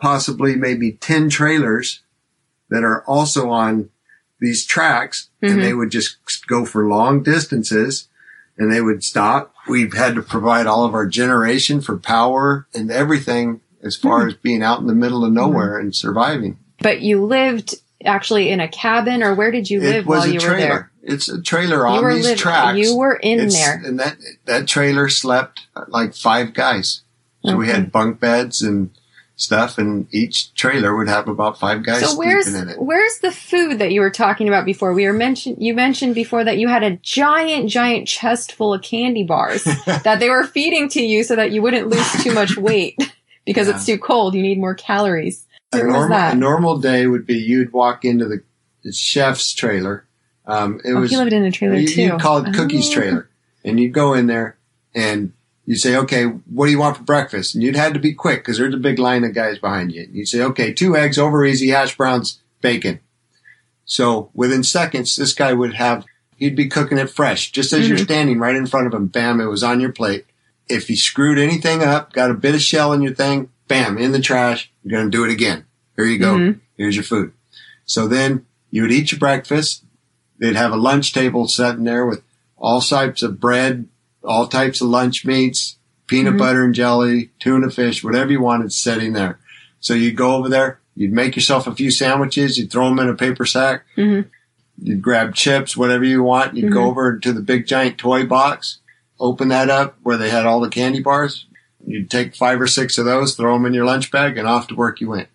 possibly 0.00 0.56
maybe 0.56 0.92
ten 0.92 1.28
trailers 1.28 2.00
that 2.70 2.84
are 2.84 3.02
also 3.04 3.50
on 3.50 3.90
these 4.40 4.64
tracks, 4.66 5.30
Mhm. 5.42 5.50
and 5.52 5.62
they 5.62 5.72
would 5.72 5.90
just 5.90 6.16
go 6.46 6.64
for 6.64 6.86
long 6.86 7.22
distances 7.22 8.08
and 8.58 8.70
they 8.72 8.80
would 8.80 9.02
stop. 9.04 9.54
We've 9.68 9.94
had 9.94 10.14
to 10.16 10.22
provide 10.22 10.66
all 10.66 10.84
of 10.84 10.94
our 10.94 11.06
generation 11.06 11.80
for 11.80 11.96
power 11.96 12.66
and 12.74 12.90
everything 12.90 13.60
as 13.82 13.96
far 13.96 14.22
Hmm. 14.22 14.28
as 14.28 14.34
being 14.34 14.62
out 14.62 14.80
in 14.80 14.86
the 14.86 14.94
middle 14.94 15.24
of 15.24 15.32
nowhere 15.32 15.78
and 15.78 15.94
surviving. 15.94 16.58
But 16.82 17.00
you 17.00 17.24
lived 17.24 17.76
actually 18.04 18.50
in 18.50 18.60
a 18.60 18.68
cabin, 18.68 19.22
or 19.22 19.34
where 19.34 19.50
did 19.50 19.70
you 19.70 19.80
live 19.80 19.94
It 19.94 20.06
was 20.06 20.20
while 20.20 20.28
a 20.28 20.32
you 20.32 20.40
were 20.40 20.46
trailer. 20.46 20.58
there? 20.68 20.90
It's 21.02 21.28
a 21.28 21.40
trailer 21.40 21.86
on 21.86 22.04
these 22.14 22.24
living. 22.24 22.36
tracks. 22.38 22.78
You 22.78 22.96
were 22.96 23.14
in 23.14 23.38
It's- 23.40 23.54
there. 23.54 23.80
And 23.84 23.98
that, 24.00 24.16
that 24.44 24.66
trailer 24.66 25.08
slept 25.08 25.60
like 25.88 26.14
five 26.14 26.52
guys. 26.52 27.02
So 27.44 27.56
we 27.56 27.68
had 27.68 27.92
bunk 27.92 28.18
beds 28.20 28.60
and 28.60 28.90
stuff 29.38 29.76
and 29.76 30.06
each 30.14 30.52
trailer 30.54 30.96
would 30.96 31.08
have 31.08 31.28
about 31.28 31.58
five 31.60 31.84
guys 31.84 32.00
So 32.00 32.16
where's 32.18 32.46
sleeping 32.46 32.62
in 32.62 32.68
it. 32.70 32.80
where's 32.80 33.18
the 33.18 33.30
food 33.30 33.78
that 33.80 33.92
you 33.92 34.00
were 34.00 34.10
talking 34.10 34.48
about 34.48 34.64
before? 34.64 34.94
We 34.94 35.06
were 35.06 35.12
mentioned. 35.12 35.58
You 35.60 35.74
mentioned 35.74 36.14
before 36.14 36.42
that 36.44 36.56
you 36.58 36.68
had 36.68 36.82
a 36.82 36.96
giant, 37.02 37.68
giant 37.68 38.08
chest 38.08 38.52
full 38.52 38.72
of 38.72 38.82
candy 38.82 39.24
bars 39.24 39.62
that 39.86 40.18
they 40.20 40.30
were 40.30 40.44
feeding 40.44 40.88
to 40.90 41.02
you 41.02 41.22
so 41.22 41.36
that 41.36 41.52
you 41.52 41.60
wouldn't 41.62 41.88
lose 41.88 42.24
too 42.24 42.32
much 42.32 42.56
weight 42.56 42.96
because 43.44 43.68
it's 43.68 43.84
too 43.84 43.98
cold. 43.98 44.34
You 44.34 44.42
need 44.42 44.58
more 44.58 44.74
calories. 44.74 45.46
a 45.72 45.78
normal, 45.82 46.08
that? 46.08 46.34
a 46.34 46.36
normal 46.38 46.78
day 46.78 47.06
would 47.06 47.26
be 47.26 47.34
you'd 47.36 47.72
walk 47.74 48.04
into 48.06 48.24
the, 48.24 48.42
the 48.84 48.92
chef's 48.92 49.52
trailer. 49.52 50.06
Um, 50.46 50.80
it 50.84 50.92
oh, 50.92 51.00
was 51.00 51.10
he 51.10 51.16
lived 51.18 51.32
in 51.34 51.44
a 51.44 51.50
trailer 51.50 51.74
you, 51.76 51.88
too. 51.88 52.02
you'd 52.02 52.20
call 52.20 52.38
it 52.38 52.54
Cookie's 52.54 52.88
Oh. 52.88 52.92
trailer, 52.94 53.28
and 53.64 53.78
you'd 53.78 53.92
go 53.92 54.14
in 54.14 54.28
there 54.28 54.56
and 54.94 55.32
you'd 55.66 55.78
say, 55.80 55.96
"Okay, 55.96 56.24
what 56.24 56.66
do 56.66 56.72
you 56.72 56.78
want 56.78 56.96
for 56.96 57.02
breakfast?" 57.02 57.54
And 57.54 57.62
you'd 57.62 57.76
had 57.76 57.92
to 57.94 58.00
be 58.00 58.14
quick 58.14 58.40
because 58.40 58.56
there's 58.58 58.74
a 58.74 58.78
big 58.78 58.98
line 58.98 59.24
of 59.24 59.34
guys 59.34 59.58
behind 59.58 59.92
you. 59.92 60.08
You'd 60.10 60.28
say, 60.28 60.40
"Okay, 60.40 60.72
two 60.72 60.96
eggs, 60.96 61.18
over 61.18 61.44
easy, 61.44 61.68
hash 61.68 61.96
browns, 61.96 62.38
bacon." 62.62 63.00
So 63.84 64.30
within 64.34 64.62
seconds, 64.62 65.16
this 65.16 65.32
guy 65.32 65.52
would 65.52 65.74
have 65.74 66.04
he'd 66.36 66.56
be 66.56 66.68
cooking 66.68 66.98
it 66.98 67.08
fresh, 67.08 67.50
just 67.50 67.72
as 67.72 67.88
you're 67.88 67.96
Mhm. 67.96 68.04
standing 68.04 68.38
right 68.38 68.54
in 68.56 68.66
front 68.66 68.86
of 68.86 68.92
him. 68.92 69.06
Bam, 69.06 69.40
it 69.40 69.46
was 69.46 69.62
on 69.62 69.80
your 69.80 69.92
plate. 69.92 70.26
If 70.68 70.90
you 70.90 70.96
screwed 70.96 71.38
anything 71.38 71.82
up, 71.82 72.12
got 72.12 72.30
a 72.30 72.34
bit 72.34 72.54
of 72.54 72.60
shell 72.60 72.92
in 72.92 73.00
your 73.00 73.14
thing, 73.14 73.48
bam, 73.68 73.96
in 73.96 74.12
the 74.12 74.20
trash. 74.20 74.70
You're 74.84 74.98
gonna 74.98 75.10
do 75.10 75.24
it 75.24 75.30
again. 75.30 75.64
Here 75.96 76.04
you 76.04 76.18
go. 76.18 76.34
Mhm. 76.34 76.60
Here's 76.76 76.94
your 76.94 77.04
food. 77.04 77.32
So 77.86 78.06
then 78.06 78.44
you 78.70 78.82
would 78.82 78.92
eat 78.92 79.12
your 79.12 79.18
breakfast. 79.18 79.84
They'd 80.38 80.56
have 80.56 80.72
a 80.72 80.76
lunch 80.76 81.14
table 81.14 81.48
set 81.48 81.76
in 81.76 81.84
there 81.84 82.04
with 82.04 82.20
all 82.58 82.82
types 82.82 83.22
of 83.22 83.40
bread, 83.40 83.86
all 84.26 84.46
types 84.46 84.80
of 84.80 84.88
lunch 84.88 85.24
meats, 85.24 85.76
peanut 86.06 86.34
Mhm. 86.34 86.38
butter 86.38 86.64
and 86.64 86.74
jelly, 86.74 87.30
tuna 87.40 87.70
fish, 87.70 88.02
whatever 88.04 88.30
you 88.32 88.40
wanted 88.40 88.72
sitting 88.72 89.12
there. 89.12 89.38
So 89.80 89.94
you'd 89.94 90.16
go 90.16 90.34
over 90.36 90.48
there, 90.48 90.80
you'd 90.94 91.12
make 91.12 91.36
yourself 91.36 91.66
a 91.66 91.74
few 91.74 91.90
sandwiches, 91.90 92.58
you'd 92.58 92.70
throw 92.70 92.88
them 92.88 92.98
in 92.98 93.08
a 93.08 93.14
paper 93.14 93.44
sack, 93.44 93.84
Mhm. 93.96 94.26
you'd 94.82 95.02
grab 95.02 95.34
chips, 95.34 95.76
whatever 95.76 96.04
you 96.04 96.22
want, 96.22 96.56
you'd 96.56 96.72
go 96.72 96.80
Mhm. 96.80 96.90
over 96.90 97.18
to 97.18 97.32
the 97.32 97.40
big 97.42 97.66
giant 97.66 97.98
toy 97.98 98.24
box, 98.24 98.78
open 99.18 99.48
that 99.48 99.70
up 99.70 99.96
where 100.02 100.16
they 100.16 100.30
had 100.30 100.46
all 100.46 100.60
the 100.60 100.68
candy 100.68 101.00
bars. 101.00 101.46
You'd 101.86 102.10
take 102.10 102.34
five 102.34 102.60
or 102.60 102.66
six 102.66 102.98
of 102.98 103.04
those, 103.04 103.34
throw 103.34 103.54
them 103.54 103.66
in 103.66 103.74
your 103.74 103.84
lunch 103.84 104.10
bag, 104.10 104.36
and 104.36 104.46
off 104.48 104.66
to 104.68 104.74
work 104.74 105.00
you 105.00 105.08
went. 105.10 105.28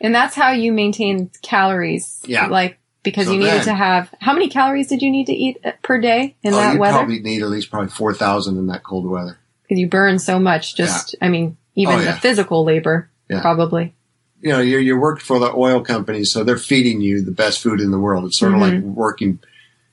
And 0.00 0.14
that's 0.14 0.34
how 0.34 0.50
you 0.50 0.72
maintain 0.72 1.30
calories. 1.42 2.20
Yeah. 2.26 2.46
Like 2.46 2.78
because 3.02 3.26
So 3.26 3.32
you 3.32 3.38
needed 3.40 3.52
then- 3.60 3.64
to 3.66 3.74
have 3.74 4.12
how 4.20 4.32
many 4.32 4.48
calories 4.48 4.86
did 4.88 5.02
you 5.02 5.10
need 5.10 5.26
to 5.26 5.32
eat 5.32 5.58
uh, 5.64 5.72
per 5.82 6.00
day 6.00 6.36
in 6.42 6.54
oh, 6.54 6.56
that 6.56 6.74
you 6.74 6.80
weather? 6.80 6.98
probably 6.98 7.20
need 7.20 7.42
at 7.42 7.48
least 7.48 7.70
probably 7.70 7.90
four 7.90 8.14
thousand 8.14 8.58
in 8.58 8.66
that 8.68 8.82
cold 8.82 9.08
weather. 9.08 9.38
Because 9.62 9.78
you 9.80 9.88
burn 9.88 10.18
so 10.18 10.38
much. 10.38 10.74
Just 10.76 11.14
I 11.20 11.28
mean, 11.28 11.56
even 11.74 11.94
Oh, 11.96 12.02
the 12.02 12.12
physical 12.14 12.64
labor 12.64 13.08
Yeah. 13.28 13.40
probably. 13.40 13.94
You 14.40 14.50
know, 14.50 14.60
you're 14.60 14.80
you 14.80 14.98
work 14.98 15.20
for 15.20 15.38
the 15.38 15.52
oil 15.54 15.80
companies, 15.82 16.32
so 16.32 16.42
they're 16.44 16.56
feeding 16.58 17.00
you 17.00 17.22
the 17.22 17.30
best 17.30 17.62
food 17.62 17.80
in 17.80 17.90
the 17.92 17.98
world. 17.98 18.24
It's 18.24 18.38
sort 18.38 18.54
of 18.54 18.60
like 18.60 18.80
working 18.82 19.38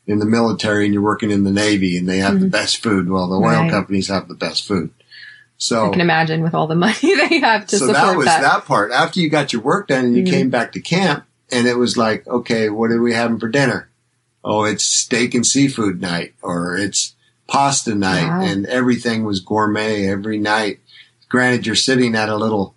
in 0.08 0.18
the 0.18 0.26
military 0.26 0.86
and 0.86 0.94
you're 0.94 1.04
working 1.04 1.30
in 1.30 1.44
the 1.44 1.52
navy, 1.52 1.96
and 1.98 2.10
they 2.10 2.18
have 2.18 2.40
the 2.40 2.48
Mhm. 2.48 2.52
best 2.52 2.78
food. 2.82 3.10
Well, 3.10 3.28
the 3.30 3.36
oil 3.36 3.42
Right. 3.42 3.70
companies 3.70 4.08
have 4.08 4.28
the 4.28 4.34
best 4.34 4.68
food. 4.68 4.90
So 5.62 5.88
I 5.88 5.92
can 5.92 6.02
imagine 6.02 6.42
with 6.42 6.54
all 6.56 6.66
the 6.68 6.74
money 6.76 6.96
they 7.30 7.40
have 7.42 7.68
to 7.68 7.78
so 7.78 7.88
support 7.88 7.96
that 7.96 8.18
was 8.18 8.26
that. 8.26 8.66
part. 8.66 8.92
After 8.92 9.20
you 9.20 9.30
got 9.30 9.54
your 9.54 9.62
work 9.62 9.88
done 9.90 10.06
and 10.06 10.16
you 10.16 10.24
Mhm. 10.24 10.30
came 10.30 10.50
back 10.50 10.72
to 10.72 10.80
camp, 10.82 11.26
and 11.52 11.68
it 11.68 11.78
was 11.78 11.98
like, 11.98 12.28
okay, 12.28 12.70
what 12.70 12.92
are 12.92 13.02
we 13.02 13.14
having 13.14 13.40
for 13.40 13.50
dinner? 13.50 13.90
Oh, 14.44 14.64
it's 14.64 14.84
steak 14.84 15.34
and 15.36 15.46
seafood 15.46 16.02
night, 16.02 16.34
or 16.42 16.78
it's 16.78 17.16
pasta 17.48 17.96
night, 17.96 18.28
Wow. 18.28 18.42
and 18.46 18.66
everything 18.68 19.24
was 19.24 19.40
gourmet 19.40 20.08
every 20.08 20.38
night. 20.38 20.80
Granted, 21.30 21.66
you're 21.66 21.76
sitting 21.76 22.16
at 22.16 22.30
a 22.30 22.38
little 22.38 22.76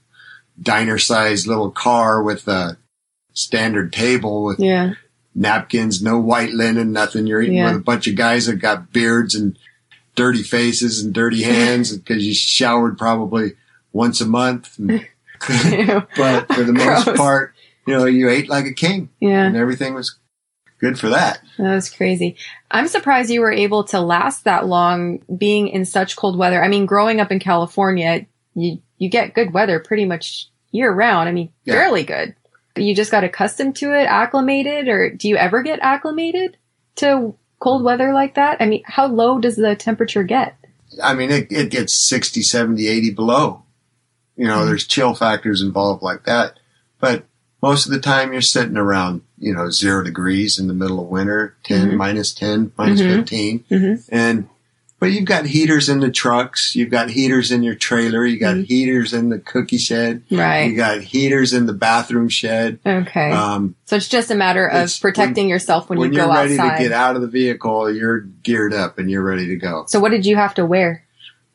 diner-sized 0.60 1.46
little 1.46 1.70
car 1.70 2.22
with 2.22 2.46
a 2.48 2.76
standard 3.32 3.92
table 3.92 4.44
with 4.44 4.58
Yeah. 4.60 4.94
napkins, 5.34 6.02
no 6.02 6.18
white 6.18 6.52
linen, 6.52 6.92
nothing. 6.92 7.26
You're 7.26 7.42
eating 7.42 7.56
Yeah. 7.56 7.68
with 7.72 7.76
a 7.80 7.84
bunch 7.84 8.06
of 8.06 8.14
guys 8.16 8.46
that 8.46 8.56
got 8.56 8.92
beards 8.92 9.34
and 9.34 9.56
dirty 10.14 10.42
faces 10.42 11.02
and 11.02 11.14
dirty 11.14 11.42
hands 11.54 11.96
because 11.96 12.26
you 12.26 12.34
showered 12.34 12.98
probably 12.98 13.52
once 13.92 14.20
a 14.20 14.26
month. 14.26 14.78
But 16.16 16.52
for 16.52 16.62
the 16.62 16.72
most 16.72 17.14
part, 17.16 17.54
you 17.86 17.94
know, 17.96 18.04
you 18.06 18.28
ate 18.28 18.48
like 18.48 18.66
a 18.66 18.72
king 18.72 19.08
yeah. 19.20 19.44
and 19.46 19.56
everything 19.56 19.94
was 19.94 20.18
good 20.78 20.98
for 20.98 21.08
that. 21.10 21.40
That 21.58 21.74
was 21.74 21.90
crazy. 21.90 22.36
I'm 22.70 22.88
surprised 22.88 23.30
you 23.30 23.40
were 23.40 23.52
able 23.52 23.84
to 23.84 24.00
last 24.00 24.44
that 24.44 24.66
long 24.66 25.20
being 25.36 25.68
in 25.68 25.84
such 25.84 26.16
cold 26.16 26.36
weather. 26.36 26.62
I 26.62 26.68
mean, 26.68 26.86
growing 26.86 27.20
up 27.20 27.30
in 27.30 27.38
California, 27.38 28.26
you, 28.54 28.80
you 28.98 29.08
get 29.08 29.34
good 29.34 29.52
weather 29.52 29.78
pretty 29.80 30.04
much 30.04 30.48
year 30.70 30.92
round. 30.92 31.28
I 31.28 31.32
mean, 31.32 31.50
Yeah. 31.64 31.74
fairly 31.74 32.02
good. 32.04 32.34
You 32.76 32.94
just 32.94 33.10
got 33.10 33.22
accustomed 33.24 33.76
to 33.76 33.92
it, 33.92 34.04
acclimated, 34.06 34.88
or 34.88 35.10
do 35.10 35.28
you 35.28 35.36
ever 35.36 35.62
get 35.62 35.78
acclimated 35.82 36.56
to 36.96 37.34
cold 37.60 37.84
weather 37.84 38.12
like 38.14 38.34
that? 38.36 38.56
I 38.60 38.66
mean, 38.66 38.82
how 38.86 39.06
low 39.06 39.38
does 39.38 39.56
the 39.56 39.76
temperature 39.76 40.22
get? 40.22 40.56
I 41.02 41.14
mean, 41.14 41.30
it, 41.30 41.52
it 41.52 41.70
gets 41.70 42.08
60, 42.08 42.42
70, 42.42 42.86
80 42.88 43.10
below. 43.12 43.62
You 44.36 44.46
know, 44.46 44.60
Mhm. 44.60 44.66
there's 44.66 44.86
chill 44.86 45.14
factors 45.14 45.60
involved 45.62 46.02
like 46.02 46.24
that. 46.24 46.58
But 46.98 47.26
most 47.62 47.86
of 47.86 47.92
the 47.92 48.00
time 48.00 48.32
you're 48.32 48.42
sitting 48.42 48.76
around, 48.76 49.22
you 49.38 49.54
know, 49.54 49.70
zero 49.70 50.02
degrees 50.02 50.58
in 50.58 50.66
the 50.66 50.74
middle 50.74 51.00
of 51.00 51.06
winter, 51.06 51.54
10, 51.64 51.90
Mhm. 51.92 51.96
minus 51.96 52.32
10, 52.34 52.72
minus 52.76 53.00
Mhm. 53.00 53.16
15. 53.16 53.64
Mhm. 53.70 54.04
And, 54.10 54.48
but 54.98 55.12
you've 55.12 55.24
got 55.24 55.46
heaters 55.46 55.88
in 55.88 56.00
the 56.00 56.10
trucks. 56.10 56.74
You've 56.76 56.90
got 56.90 57.10
heaters 57.10 57.50
in 57.52 57.62
your 57.62 57.74
trailer. 57.76 58.24
You 58.26 58.38
got 58.38 58.56
Mhm. 58.56 58.66
heaters 58.66 59.12
in 59.12 59.28
the 59.28 59.38
cookie 59.38 59.78
shed. 59.78 60.22
Right. 60.30 60.64
You 60.70 60.76
got 60.76 61.00
heaters 61.02 61.52
in 61.52 61.66
the 61.66 61.72
bathroom 61.72 62.28
shed. 62.28 62.78
Okay. 62.84 63.30
Um, 63.30 63.74
so 63.84 63.94
it's 63.96 64.08
just 64.08 64.30
a 64.30 64.34
matter 64.36 64.66
of 64.66 64.92
protecting 65.00 65.48
yourself 65.48 65.88
when, 65.88 65.98
when 66.00 66.12
you 66.12 66.18
you're 66.18 66.26
go 66.26 66.32
ready 66.34 66.56
to 66.56 66.76
get 66.78 66.92
out 66.92 67.14
of 67.16 67.22
the 67.22 67.28
vehicle, 67.28 67.90
you're 67.92 68.20
geared 68.42 68.74
up 68.74 68.98
and 68.98 69.08
you're 69.10 69.22
ready 69.22 69.46
to 69.48 69.56
go. 69.56 69.84
so 69.88 70.00
what 70.00 70.10
did 70.10 70.26
you 70.26 70.34
have 70.36 70.54
to 70.54 70.64
wear? 70.66 71.04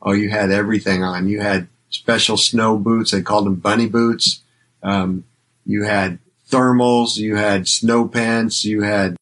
Oh, 0.01 0.13
you 0.13 0.29
had 0.29 0.51
everything 0.51 1.03
on. 1.03 1.27
You 1.27 1.41
had 1.41 1.67
special 1.89 2.37
snow 2.37 2.77
boots. 2.77 3.11
They 3.11 3.21
called 3.21 3.45
them 3.45 3.55
bunny 3.55 3.87
boots. 3.87 4.41
Um, 4.83 5.23
you 5.67 5.83
had 5.83 6.17
thermals. 6.49 7.17
You 7.17 7.35
had 7.35 7.67
snow 7.67 8.07
pants. 8.07 8.63
You 8.65 8.81
had 8.81 9.15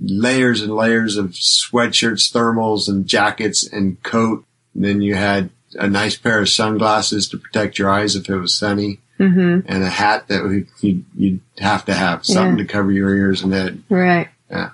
layers 0.00 0.60
and 0.62 0.74
layers 0.74 1.16
of 1.16 1.30
sweatshirts, 1.30 2.32
thermals, 2.32 2.88
and 2.88 3.06
jackets 3.06 3.66
and 3.66 4.02
coat. 4.02 4.44
And 4.74 4.84
then 4.84 5.00
you 5.00 5.14
had 5.14 5.50
a 5.76 5.88
nice 5.88 6.16
pair 6.16 6.40
of 6.40 6.48
sunglasses 6.48 7.28
to 7.28 7.38
protect 7.38 7.78
your 7.78 7.88
eyes 7.88 8.16
if 8.16 8.28
it 8.28 8.36
was 8.36 8.54
sunny, 8.54 8.98
Mm-hmm. 9.20 9.70
and 9.70 9.84
a 9.84 9.88
hat 9.90 10.26
that 10.28 10.42
we- 10.42 10.66
you'd, 10.80 11.04
you'd 11.16 11.40
have 11.58 11.84
to 11.84 11.94
have 11.94 12.26
something 12.26 12.56
to 12.56 12.64
cover 12.64 12.90
your 12.90 13.14
ears 13.14 13.42
and 13.42 13.52
head. 13.52 13.80
Right. 13.88 14.28
Yeah. 14.50 14.70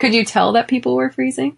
Could 0.00 0.12
you 0.12 0.24
tell 0.24 0.52
that 0.54 0.66
people 0.66 0.96
were 0.96 1.10
freezing? 1.10 1.56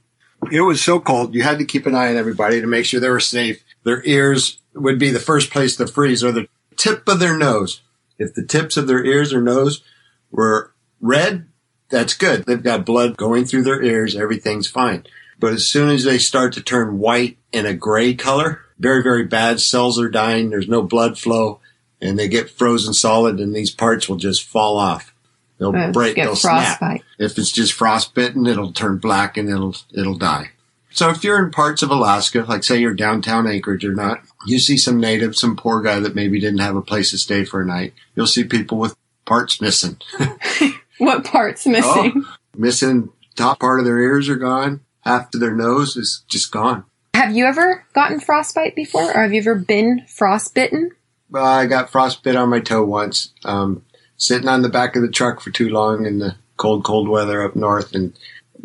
it 0.53 0.61
was 0.61 0.83
so 0.83 1.01
cold. 1.01 1.35
You 1.35 1.43
had 1.43 1.59
to 1.61 1.65
keep 1.65 1.87
an 1.87 1.95
eye 1.95 2.11
on 2.11 2.17
everybody 2.17 2.61
to 2.61 2.67
make 2.67 2.85
sure 2.85 3.01
they 3.01 3.09
were 3.09 3.19
safe. 3.21 3.65
Their 3.85 4.05
ears 4.05 4.59
would 4.75 4.99
be 4.99 5.09
the 5.11 5.19
first 5.21 5.51
place 5.51 5.75
to 5.77 5.87
freeze 5.87 6.23
or 6.23 6.33
the 6.33 6.47
tip 6.77 7.09
of 7.09 7.19
their 7.19 7.39
nose. 7.39 7.81
If 8.19 8.35
the 8.35 8.45
tips 8.45 8.77
of 8.77 8.87
their 8.87 9.05
ears 9.05 9.33
or 9.33 9.41
nose 9.41 9.83
were 10.31 10.73
red, 11.01 11.47
that's 11.91 12.15
good. 12.15 12.45
They've 12.45 12.63
got 12.63 12.87
blood 12.87 13.17
going 13.17 13.45
through 13.45 13.65
their 13.65 13.83
ears. 13.83 14.17
Everything's 14.17 14.69
fine. 14.69 15.05
But 15.39 15.53
as 15.53 15.67
soon 15.67 15.91
as 15.91 16.05
they 16.05 16.19
start 16.19 16.53
to 16.55 16.63
turn 16.63 16.99
white 16.99 17.39
and 17.53 17.67
a 17.67 17.75
gray 17.75 18.15
color, 18.15 18.61
very, 18.79 19.03
very 19.03 19.25
bad. 19.25 19.61
Cells 19.61 19.99
are 19.99 20.09
dying. 20.09 20.51
There's 20.51 20.69
no 20.69 20.83
blood 20.83 21.19
flow 21.19 21.61
and 22.01 22.19
they 22.19 22.29
get 22.29 22.51
frozen 22.51 22.93
solid 22.95 23.41
and 23.41 23.55
these 23.55 23.71
parts 23.71 24.09
will 24.09 24.17
just 24.17 24.43
fall 24.45 24.77
off. 24.77 25.15
They'll 25.59 25.73
break, 25.93 26.17
they'll 26.27 26.37
snap. 26.37 26.81
If 27.19 27.39
it's 27.39 27.53
just 27.53 27.73
frostbitten, 27.73 28.47
it'll 28.47 28.73
turn 28.73 28.99
black 28.99 29.37
and 29.37 29.49
it'll, 29.49 29.77
it'll 29.93 30.19
die. 30.19 30.51
So 30.95 31.11
if 31.11 31.25
you're 31.25 31.45
in 31.45 31.51
parts 31.51 31.83
of 31.83 31.91
Alaska, 31.91 32.45
like 32.49 32.63
say 32.63 32.79
you're 32.79 32.95
downtown 32.95 33.49
Anchorage 33.49 33.85
or 33.85 33.95
not, 33.95 34.21
you 34.47 34.61
see 34.61 34.77
some 34.77 35.01
native, 35.01 35.37
some 35.37 35.57
poor 35.57 35.83
guy 35.83 35.99
that 35.99 36.15
maybe 36.15 36.41
didn't 36.41 36.61
have 36.61 36.77
a 36.77 36.83
place 36.83 37.11
to 37.11 37.19
stay 37.19 37.45
for 37.45 37.61
a 37.61 37.67
night. 37.67 37.95
You'll 38.15 38.29
see 38.29 38.45
people 38.45 38.79
with 38.79 38.97
parts 39.27 39.61
missing. 39.61 39.99
What 40.99 41.25
part's 41.25 41.67
missing? 41.67 42.25
Oh, 42.25 42.37
missing 42.57 43.11
top 43.35 43.61
part 43.61 43.81
of 43.81 43.85
their 43.85 43.99
ears 43.99 44.29
are 44.29 44.37
gone. 44.37 44.81
Half 45.01 45.35
of 45.35 45.41
their 45.41 45.55
nose 45.55 45.97
is 45.97 46.25
just 46.29 46.53
gone. 46.53 46.85
Have 47.15 47.35
you 47.35 47.47
ever 47.47 47.85
gotten 47.95 48.21
frostbite 48.21 48.77
before, 48.77 49.11
or 49.11 49.23
have 49.23 49.33
you 49.33 49.41
ever 49.41 49.57
been 49.57 50.05
frostbitten? 50.07 50.93
Well, 51.31 51.45
I 51.45 51.67
got 51.67 51.91
frostbite 51.91 52.37
on 52.37 52.49
my 52.49 52.61
toe 52.61 52.85
once, 52.85 53.33
um, 53.45 53.85
sitting 54.17 54.49
on 54.49 54.63
the 54.63 54.69
back 54.69 54.95
of 54.95 55.03
the 55.03 55.09
truck 55.09 55.41
for 55.41 55.51
too 55.51 55.69
long 55.69 56.07
in 56.07 56.19
the 56.19 56.37
cold, 56.57 56.85
cold 56.85 57.09
weather 57.09 57.43
up 57.43 57.57
north, 57.57 57.95
and 57.95 58.17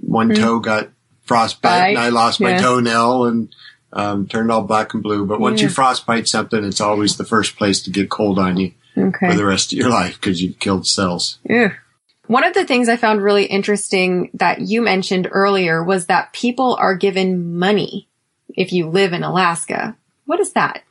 one 0.02 0.30
toe 0.34 0.60
got 0.60 0.89
frostbite, 1.30 1.62
Bite, 1.72 1.89
and 1.92 1.98
I 2.00 2.10
lost 2.10 2.42
my 2.42 2.58
toenail 2.58 3.26
and 3.26 3.56
um, 3.94 4.28
turned 4.28 4.52
all 4.52 4.63
black 4.63 4.94
and 4.94 5.02
blue. 5.02 5.26
But 5.26 5.39
once 5.39 5.62
you 5.62 5.70
frostbite 5.70 6.28
something, 6.28 6.63
it's 6.65 6.82
always 6.82 7.15
the 7.15 7.24
first 7.24 7.56
place 7.56 7.82
to 7.84 7.89
get 7.92 8.10
cold 8.10 8.38
on 8.38 8.58
you 8.58 8.74
Okay. 8.98 9.30
for 9.30 9.36
the 9.36 9.46
rest 9.46 9.72
of 9.72 9.78
your 9.80 9.89
life 9.89 10.20
because 10.20 10.42
you've 10.42 10.60
killed 10.60 10.86
cells. 10.86 11.38
Ew. 11.48 11.72
One 12.28 12.44
of 12.44 12.54
the 12.54 12.65
things 12.65 12.89
I 12.89 12.98
found 12.98 13.22
really 13.24 13.46
interesting 13.46 14.30
that 14.34 14.62
you 14.62 14.82
mentioned 14.82 15.28
earlier 15.32 15.84
was 15.84 16.08
that 16.08 16.34
people 16.34 16.76
are 16.80 16.96
given 16.96 17.58
money 17.58 18.08
if 18.56 18.74
you 18.74 18.89
live 18.89 19.13
in 19.13 19.24
Alaska. 19.24 19.96
What 20.26 20.39
is 20.39 20.52
that? 20.54 20.84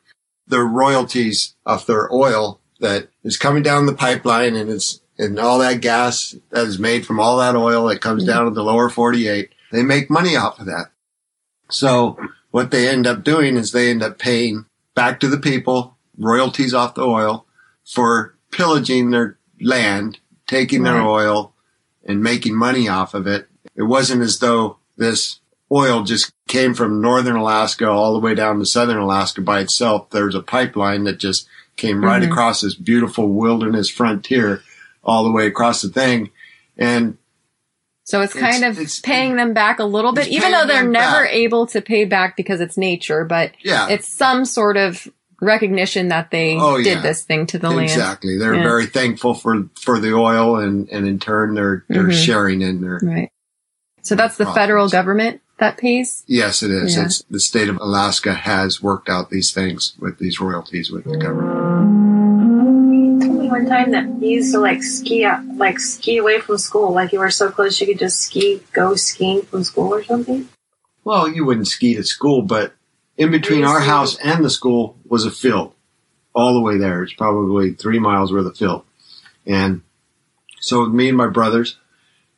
the 0.49 0.61
royalties 0.61 1.55
of 1.67 1.85
their 1.85 2.11
oil 2.11 2.59
that 2.81 3.09
is 3.23 3.37
coming 3.37 3.63
down 3.63 3.85
the 3.85 3.93
pipeline 3.93 4.57
and 4.57 4.71
it's 4.71 5.01
and 5.19 5.39
all 5.39 5.59
that 5.59 5.83
gas 5.83 6.35
that 6.49 6.67
is 6.67 6.79
made 6.79 7.05
from 7.05 7.21
all 7.21 7.37
that 7.37 7.55
oil 7.55 7.87
that 7.89 8.01
comes 8.01 8.25
down 8.25 8.47
to 8.47 8.51
the 8.51 8.65
lower 8.65 8.89
48 8.89 9.53
they 9.73 9.83
make 9.83 10.11
money 10.11 10.37
off 10.37 10.59
of 10.59 10.67
that 10.67 10.87
so 11.71 12.17
what 12.51 12.71
they 12.71 12.89
end 12.89 13.07
up 13.07 13.23
doing 13.25 13.57
is 13.57 13.73
they 13.73 13.91
end 13.91 14.03
up 14.03 14.19
paying 14.19 14.65
back 14.95 15.21
to 15.21 15.29
the 15.29 15.39
people 15.39 15.97
royalties 16.17 16.75
off 16.75 16.95
the 16.95 17.03
oil 17.03 17.47
for 17.85 18.35
pillaging 18.51 19.11
their 19.11 19.39
land 19.61 20.19
taking 20.47 20.83
their 20.83 21.01
oil 21.03 21.53
and 22.05 22.23
making 22.23 22.55
money 22.57 22.89
off 22.89 23.15
of 23.15 23.27
it 23.27 23.49
it 23.77 23.83
wasn't 23.83 24.23
as 24.23 24.39
though 24.39 24.79
this 24.97 25.41
oil 25.71 26.03
just 26.03 26.33
came 26.49 26.73
from 26.73 27.01
northern 27.03 27.37
Alaska 27.37 27.87
all 27.89 28.15
the 28.15 28.19
way 28.21 28.35
down 28.35 28.59
to 28.59 28.65
southern 28.65 28.97
Alaska 28.97 29.43
by 29.43 29.61
itself. 29.61 30.09
There's 30.09 30.35
a 30.35 30.41
pipeline 30.41 31.05
that 31.05 31.19
just 31.19 31.47
came 31.77 32.03
right 32.03 32.23
Mhm. 32.23 32.31
across 32.31 32.63
this 32.63 32.75
beautiful 32.75 33.29
wilderness 33.29 33.91
frontier 33.91 34.63
all 35.05 35.25
the 35.25 35.31
way 35.31 35.47
across 35.47 35.83
the 35.83 35.91
thing. 35.91 36.31
And 36.79 37.19
So 38.09 38.23
it's 38.23 38.33
kind 38.33 38.57
It's- 38.65 38.71
of 38.71 38.79
it's- 38.79 39.01
paying 39.01 39.37
them 39.37 39.53
back 39.53 39.79
a 39.81 39.85
little 39.85 40.13
bit, 40.13 40.29
even 40.29 40.51
though 40.51 40.65
they're 40.67 40.83
never 40.89 41.25
back. 41.25 41.35
able 41.35 41.67
to 41.67 41.83
pay 41.83 42.07
back 42.07 42.39
because 42.39 42.63
it's 42.63 42.79
nature, 42.79 43.27
but 43.27 43.53
yeah, 43.63 43.87
it's 43.91 44.09
some 44.09 44.47
sort 44.47 44.79
of 44.79 45.07
recognition 45.43 46.09
that 46.09 46.31
they 46.31 46.57
Oh, 46.59 46.79
did 46.79 46.87
yeah. 46.87 47.01
this 47.03 47.23
thing 47.25 47.45
to 47.49 47.59
the 47.59 47.69
land. 47.69 47.83
exactly. 47.83 48.39
They're 48.39 48.55
Yeah. 48.55 48.63
very 48.63 48.87
thankful 48.87 49.35
for, 49.35 49.65
for 49.79 49.99
the 50.01 50.15
oil 50.15 50.57
and, 50.57 50.89
and 50.91 51.07
in 51.07 51.19
turn 51.19 51.55
they're, 51.55 51.85
they're 51.91 52.05
Mhm. 52.09 52.25
sharing 52.25 52.63
in 52.63 52.81
their, 52.81 52.99
Right. 53.03 53.29
So 54.03 54.15
that's 54.15 54.39
the 54.39 54.45
Profits. 54.45 54.63
federal 54.63 54.89
government 54.89 55.43
that 55.59 55.77
pays? 55.77 56.25
yes, 56.27 56.63
it 56.63 56.71
is. 56.71 56.97
Yeah. 56.97 57.05
It's 57.05 57.23
the 57.31 57.39
state 57.41 57.69
of 57.69 57.77
Alaska 57.77 58.33
has 58.33 58.83
worked 58.83 59.11
out 59.11 59.29
these 59.29 59.51
things 59.53 59.93
with 60.01 60.19
these 60.19 60.41
royalties 60.41 60.91
with 60.91 61.05
the 61.05 61.19
government. 61.19 61.58
One 63.49 63.67
time 63.67 63.91
that 63.93 64.05
you 64.21 64.29
used 64.29 64.53
to 64.53 64.61
like 64.61 64.83
ski 64.83 65.25
out, 65.25 65.45
like 65.57 65.79
ski 65.79 66.19
away 66.19 66.41
from 66.41 66.59
school, 66.59 66.93
like 66.93 67.13
you 67.13 67.19
were 67.19 67.31
so 67.31 67.51
close 67.51 67.81
you 67.81 67.87
could 67.87 67.99
just 67.99 68.21
ski, 68.21 68.63
go 68.73 68.95
skiing 68.95 69.43
from 69.43 69.65
school 69.65 69.93
or 69.93 70.03
something. 70.05 70.49
Well, 71.05 71.29
you 71.29 71.45
wouldn't 71.45 71.69
ski 71.69 71.95
to 71.95 72.05
school, 72.05 72.43
but 72.43 72.75
in 73.17 73.31
between 73.31 73.65
our 73.65 73.81
house 73.81 74.17
and 74.19 74.45
the 74.45 74.51
school 74.51 74.97
was 75.07 75.25
a 75.25 75.31
field. 75.31 75.75
All 76.35 76.55
the 76.55 76.61
way 76.61 76.79
there. 76.79 77.03
It's 77.03 77.15
probably 77.15 77.73
three 77.73 77.99
miles 77.99 78.33
worth 78.33 78.47
of 78.47 78.57
field. 78.57 78.85
And 79.45 79.83
so 80.61 80.87
me 80.87 81.09
and 81.09 81.17
my 81.17 81.27
brothers, 81.27 81.79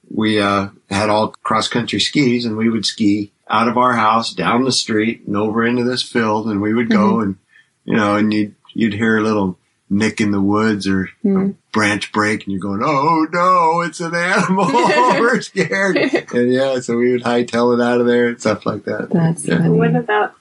we 0.09 0.40
uh, 0.40 0.68
had 0.88 1.11
all 1.11 1.35
cross 1.42 1.68
country 1.68 2.01
skis 2.01 2.44
and 2.44 2.57
we 2.57 2.70
would 2.70 2.87
ski 2.87 3.33
out 3.49 3.68
of 3.68 3.77
our 3.77 3.94
house 3.94 4.33
down 4.33 4.64
the 4.64 4.73
street 4.73 5.27
and 5.27 5.37
over 5.37 5.66
into 5.66 5.85
this 5.85 6.03
field 6.03 6.46
and 6.46 6.61
we 6.61 6.73
would 6.73 6.88
go 6.88 7.20
and 7.20 7.37
you 7.85 7.96
know 7.96 8.16
and 8.16 8.33
you'd 8.33 8.55
you'd 8.75 8.94
hear 8.94 9.18
a 9.18 9.23
little 9.23 9.59
nick 9.92 10.20
in 10.20 10.31
the 10.31 10.40
woods 10.40 10.87
or 10.87 11.03
a 11.05 11.26
Mhm. 11.26 11.55
branch 11.72 12.12
break 12.12 12.44
and 12.44 12.53
you're 12.53 12.61
going 12.61 12.81
oh 12.83 13.26
no 13.33 13.81
it's 13.81 14.00
an 14.00 14.14
animal 14.14 14.64
we're 15.20 15.40
scared 15.40 15.96
and 15.96 16.53
yeah 16.53 16.79
so 16.81 16.96
we 16.96 17.12
would 17.12 17.22
hightail 17.24 17.74
it 17.79 17.83
out 17.83 18.00
of 18.00 18.07
there 18.07 18.29
and 18.29 18.40
stuff 18.40 18.64
like 18.66 18.85
that 18.85 19.11
That's 19.11 19.44
yeah. 19.44 19.59
funny. 19.59 19.70
What 19.76 19.94
about 19.96 20.35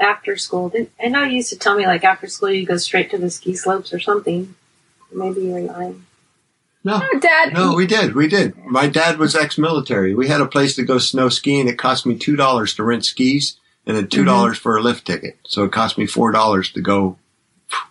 after 0.00 0.36
school? 0.36 0.70
Did, 0.70 0.90
I 1.02 1.06
know 1.08 1.22
you 1.22 1.36
used 1.36 1.50
to 1.50 1.58
tell 1.58 1.76
me 1.76 1.86
like 1.86 2.02
after 2.02 2.26
school 2.26 2.50
you 2.50 2.66
go 2.66 2.76
straight 2.78 3.10
to 3.12 3.18
the 3.18 3.30
ski 3.30 3.54
slopes 3.54 3.92
or 3.94 4.00
something. 4.00 4.54
Maybe 5.12 5.42
you 5.42 5.52
were 5.52 5.60
lying. 5.60 6.04
no 6.82 7.00
Dad, 7.20 7.52
no 7.52 7.74
we 7.74 7.86
did 7.86 8.14
we 8.14 8.26
did 8.26 8.56
my 8.66 8.86
dad 8.88 9.18
was 9.18 9.36
ex-military 9.36 10.14
we 10.14 10.28
had 10.28 10.40
a 10.40 10.46
place 10.46 10.74
to 10.76 10.82
go 10.82 10.98
snow 10.98 11.28
skiing 11.28 11.68
it 11.68 11.78
cost 11.78 12.04
me 12.06 12.16
two 12.18 12.36
dollars 12.36 12.74
to 12.74 12.82
rent 12.82 13.04
skis 13.04 13.56
and 13.86 13.96
then 13.96 14.08
2 14.08 14.24
dollars 14.24 14.58
for 14.58 14.76
a 14.76 14.82
lift 14.82 15.06
ticket 15.06 15.36
so 15.46 15.64
it 15.64 15.72
cost 15.72 15.96
me 15.98 16.06
four 16.06 16.32
dollars 16.32 16.72
to 16.72 16.80
go 16.80 17.16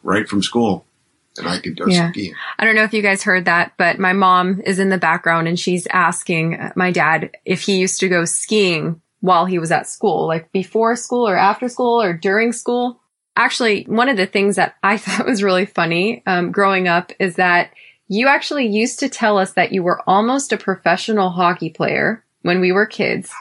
right 0.04 0.28
from 0.28 0.44
school 0.44 0.86
and 1.38 1.48
i 1.48 1.58
could 1.60 1.78
go 1.78 1.86
Yeah. 1.88 2.12
skiing 2.12 2.34
I 2.60 2.66
don't 2.66 2.76
know 2.76 2.84
if 2.84 2.94
you 2.94 3.02
guys 3.02 3.24
heard 3.24 3.46
that, 3.46 3.74
but 3.78 4.00
my 4.00 4.14
mom 4.14 4.62
is 4.66 4.80
in 4.80 4.90
the 4.90 4.98
background 4.98 5.48
and 5.48 5.60
she's 5.60 5.86
asking 5.88 6.58
my 6.76 6.92
dad 6.92 7.32
if 7.44 7.62
he 7.64 7.78
used 7.78 8.00
to 8.00 8.08
go 8.08 8.24
skiing 8.26 9.02
while 9.20 9.46
he 9.46 9.60
was 9.60 9.72
at 9.72 9.88
school, 9.88 10.28
like 10.28 10.52
before 10.52 10.96
school 10.96 11.28
or 11.28 11.36
after 11.36 11.68
school 11.68 12.02
or 12.02 12.14
during 12.14 12.54
school. 12.54 13.02
Actually, 13.36 13.84
one 13.86 14.08
of 14.08 14.16
the 14.18 14.28
things 14.28 14.56
that 14.56 14.76
I 14.84 14.98
thought 15.04 15.26
was 15.26 15.44
really 15.44 15.66
funny 15.66 16.24
um, 16.26 16.52
growing 16.52 16.88
up 16.88 17.12
is 17.20 17.36
that 17.36 17.72
you 18.08 18.28
actually 18.28 18.68
used 18.68 19.00
to 19.00 19.10
tell 19.10 19.38
us 19.38 19.54
that 19.54 19.74
you 19.74 19.82
were 19.84 20.02
almost 20.08 20.54
a 20.54 20.58
professional 20.58 21.30
hockey 21.32 21.70
player 21.70 22.24
when 22.44 22.62
we 22.62 22.72
were 22.72 22.86
kids. 22.86 23.32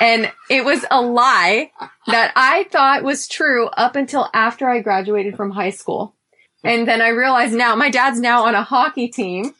And 0.00 0.30
it 0.48 0.64
was 0.64 0.84
a 0.90 1.00
lie 1.00 1.72
that 2.06 2.32
I 2.36 2.64
thought 2.70 3.02
was 3.02 3.26
true 3.26 3.66
up 3.68 3.96
until 3.96 4.28
after 4.34 4.68
I 4.68 4.80
graduated 4.80 5.36
from 5.36 5.50
high 5.50 5.70
school. 5.70 6.14
And 6.62 6.86
then 6.86 7.00
I 7.00 7.08
realized 7.08 7.54
now 7.54 7.74
my 7.76 7.90
dad's 7.90 8.20
now 8.20 8.44
on 8.44 8.54
a 8.54 8.62
hockey 8.62 9.08
team. 9.08 9.54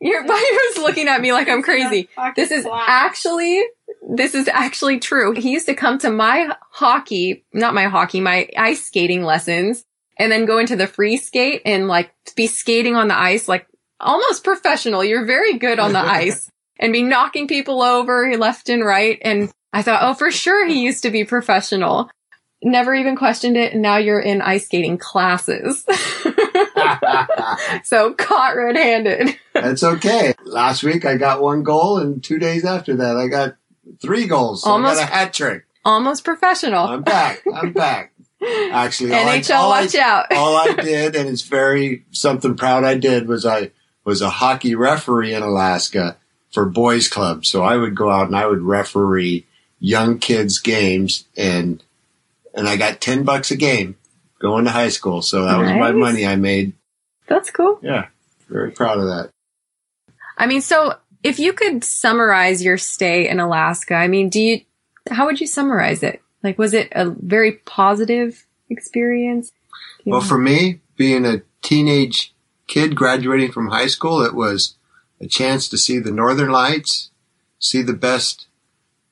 Your 0.00 0.24
buddy 0.24 0.46
was 0.52 0.78
looking 0.78 1.08
at 1.08 1.20
me 1.20 1.32
like 1.32 1.48
I'm 1.48 1.62
crazy. 1.62 2.08
This 2.36 2.52
is 2.52 2.66
actually, 2.70 3.64
this 4.08 4.34
is 4.34 4.46
actually 4.48 5.00
true. 5.00 5.32
He 5.32 5.50
used 5.50 5.66
to 5.66 5.74
come 5.74 5.98
to 5.98 6.10
my 6.10 6.54
hockey, 6.70 7.44
not 7.52 7.74
my 7.74 7.86
hockey, 7.86 8.20
my 8.20 8.48
ice 8.56 8.84
skating 8.84 9.24
lessons 9.24 9.84
and 10.18 10.32
then 10.32 10.44
go 10.44 10.58
into 10.58 10.76
the 10.76 10.86
free 10.86 11.16
skate 11.16 11.62
and 11.64 11.88
like 11.88 12.12
be 12.34 12.46
skating 12.46 12.96
on 12.96 13.08
the 13.08 13.18
ice, 13.18 13.48
like 13.48 13.66
almost 14.00 14.44
professional. 14.44 15.04
You're 15.04 15.26
very 15.26 15.58
good 15.58 15.78
on 15.78 15.92
the 15.92 15.98
ice 16.00 16.50
and 16.78 16.92
be 16.92 17.02
knocking 17.02 17.48
people 17.48 17.82
over 17.82 18.36
left 18.36 18.68
and 18.68 18.84
right. 18.84 19.18
And 19.22 19.50
I 19.72 19.82
thought, 19.82 20.02
oh, 20.02 20.14
for 20.14 20.30
sure 20.30 20.66
he 20.66 20.82
used 20.82 21.04
to 21.04 21.10
be 21.10 21.24
professional. 21.24 22.10
Never 22.62 22.94
even 22.94 23.16
questioned 23.16 23.56
it. 23.56 23.72
And 23.72 23.82
now 23.82 23.96
you're 23.98 24.20
in 24.20 24.42
ice 24.42 24.66
skating 24.66 24.98
classes. 24.98 25.84
so 27.84 28.12
caught 28.14 28.56
red 28.56 28.76
handed. 28.76 29.36
That's 29.54 29.84
okay. 29.84 30.34
Last 30.44 30.82
week 30.82 31.04
I 31.04 31.16
got 31.16 31.40
one 31.40 31.62
goal, 31.62 31.98
and 31.98 32.22
two 32.22 32.38
days 32.38 32.64
after 32.64 32.96
that 32.96 33.16
I 33.16 33.28
got 33.28 33.56
three 34.00 34.26
goals. 34.26 34.62
So 34.62 34.70
Almost- 34.70 35.00
I 35.00 35.04
a 35.04 35.06
hat 35.06 35.32
trick. 35.32 35.64
Almost 35.84 36.24
professional. 36.24 36.84
I'm 36.84 37.02
back. 37.02 37.42
I'm 37.52 37.72
back. 37.72 38.12
Actually, 38.42 39.14
all 39.14 39.28
I, 39.28 39.38
NHL, 39.40 39.54
I- 39.54 39.82
watch 39.82 39.94
out. 39.94 40.26
all 40.32 40.56
I 40.56 40.74
did, 40.74 41.16
and 41.16 41.28
it's 41.28 41.42
very 41.42 42.04
something 42.10 42.56
proud 42.56 42.84
I 42.84 42.96
did, 42.96 43.28
was 43.28 43.46
I 43.46 43.70
was 44.04 44.20
a 44.20 44.30
hockey 44.30 44.74
referee 44.74 45.34
in 45.34 45.42
Alaska 45.42 46.16
for 46.52 46.66
boys 46.66 47.08
club. 47.08 47.46
So 47.46 47.62
I 47.62 47.76
would 47.76 47.94
go 47.94 48.10
out 48.10 48.26
and 48.26 48.36
I 48.36 48.46
would 48.46 48.62
referee 48.62 49.46
young 49.80 50.18
kids 50.18 50.58
games, 50.58 51.24
and 51.36 51.82
and 52.58 52.68
I 52.68 52.76
got 52.76 53.00
ten 53.00 53.22
bucks 53.22 53.50
a 53.50 53.56
game 53.56 53.96
going 54.40 54.64
to 54.64 54.70
high 54.70 54.88
school. 54.88 55.22
So 55.22 55.44
that 55.44 55.58
was 55.58 55.70
my 55.70 55.92
money 55.92 56.26
I 56.26 56.36
made. 56.36 56.72
That's 57.26 57.50
cool. 57.50 57.78
Yeah, 57.82 58.08
very 58.48 58.70
proud 58.72 58.98
of 58.98 59.06
that. 59.06 59.30
I 60.36 60.46
mean, 60.46 60.60
so 60.60 60.94
if 61.22 61.38
you 61.38 61.52
could 61.52 61.84
summarize 61.84 62.62
your 62.62 62.78
stay 62.78 63.28
in 63.28 63.40
Alaska, 63.40 63.94
I 63.94 64.08
mean, 64.08 64.28
do 64.28 64.40
you, 64.40 64.60
How 65.10 65.26
would 65.26 65.40
you 65.40 65.46
summarize 65.46 66.02
it? 66.02 66.22
Like, 66.42 66.58
was 66.58 66.74
it 66.74 66.88
a 66.92 67.10
very 67.10 67.52
positive 67.52 68.46
experience? 68.70 69.52
Well, 70.04 70.20
for 70.20 70.38
me, 70.38 70.80
being 70.96 71.26
a 71.26 71.42
teenage 71.62 72.32
kid 72.66 72.94
graduating 72.94 73.52
from 73.52 73.68
high 73.68 73.88
school, 73.88 74.22
it 74.22 74.34
was 74.34 74.76
a 75.20 75.26
chance 75.26 75.68
to 75.68 75.78
see 75.78 75.98
the 75.98 76.12
Northern 76.12 76.50
Lights, 76.50 77.10
see 77.58 77.82
the 77.82 77.92
best 77.92 78.46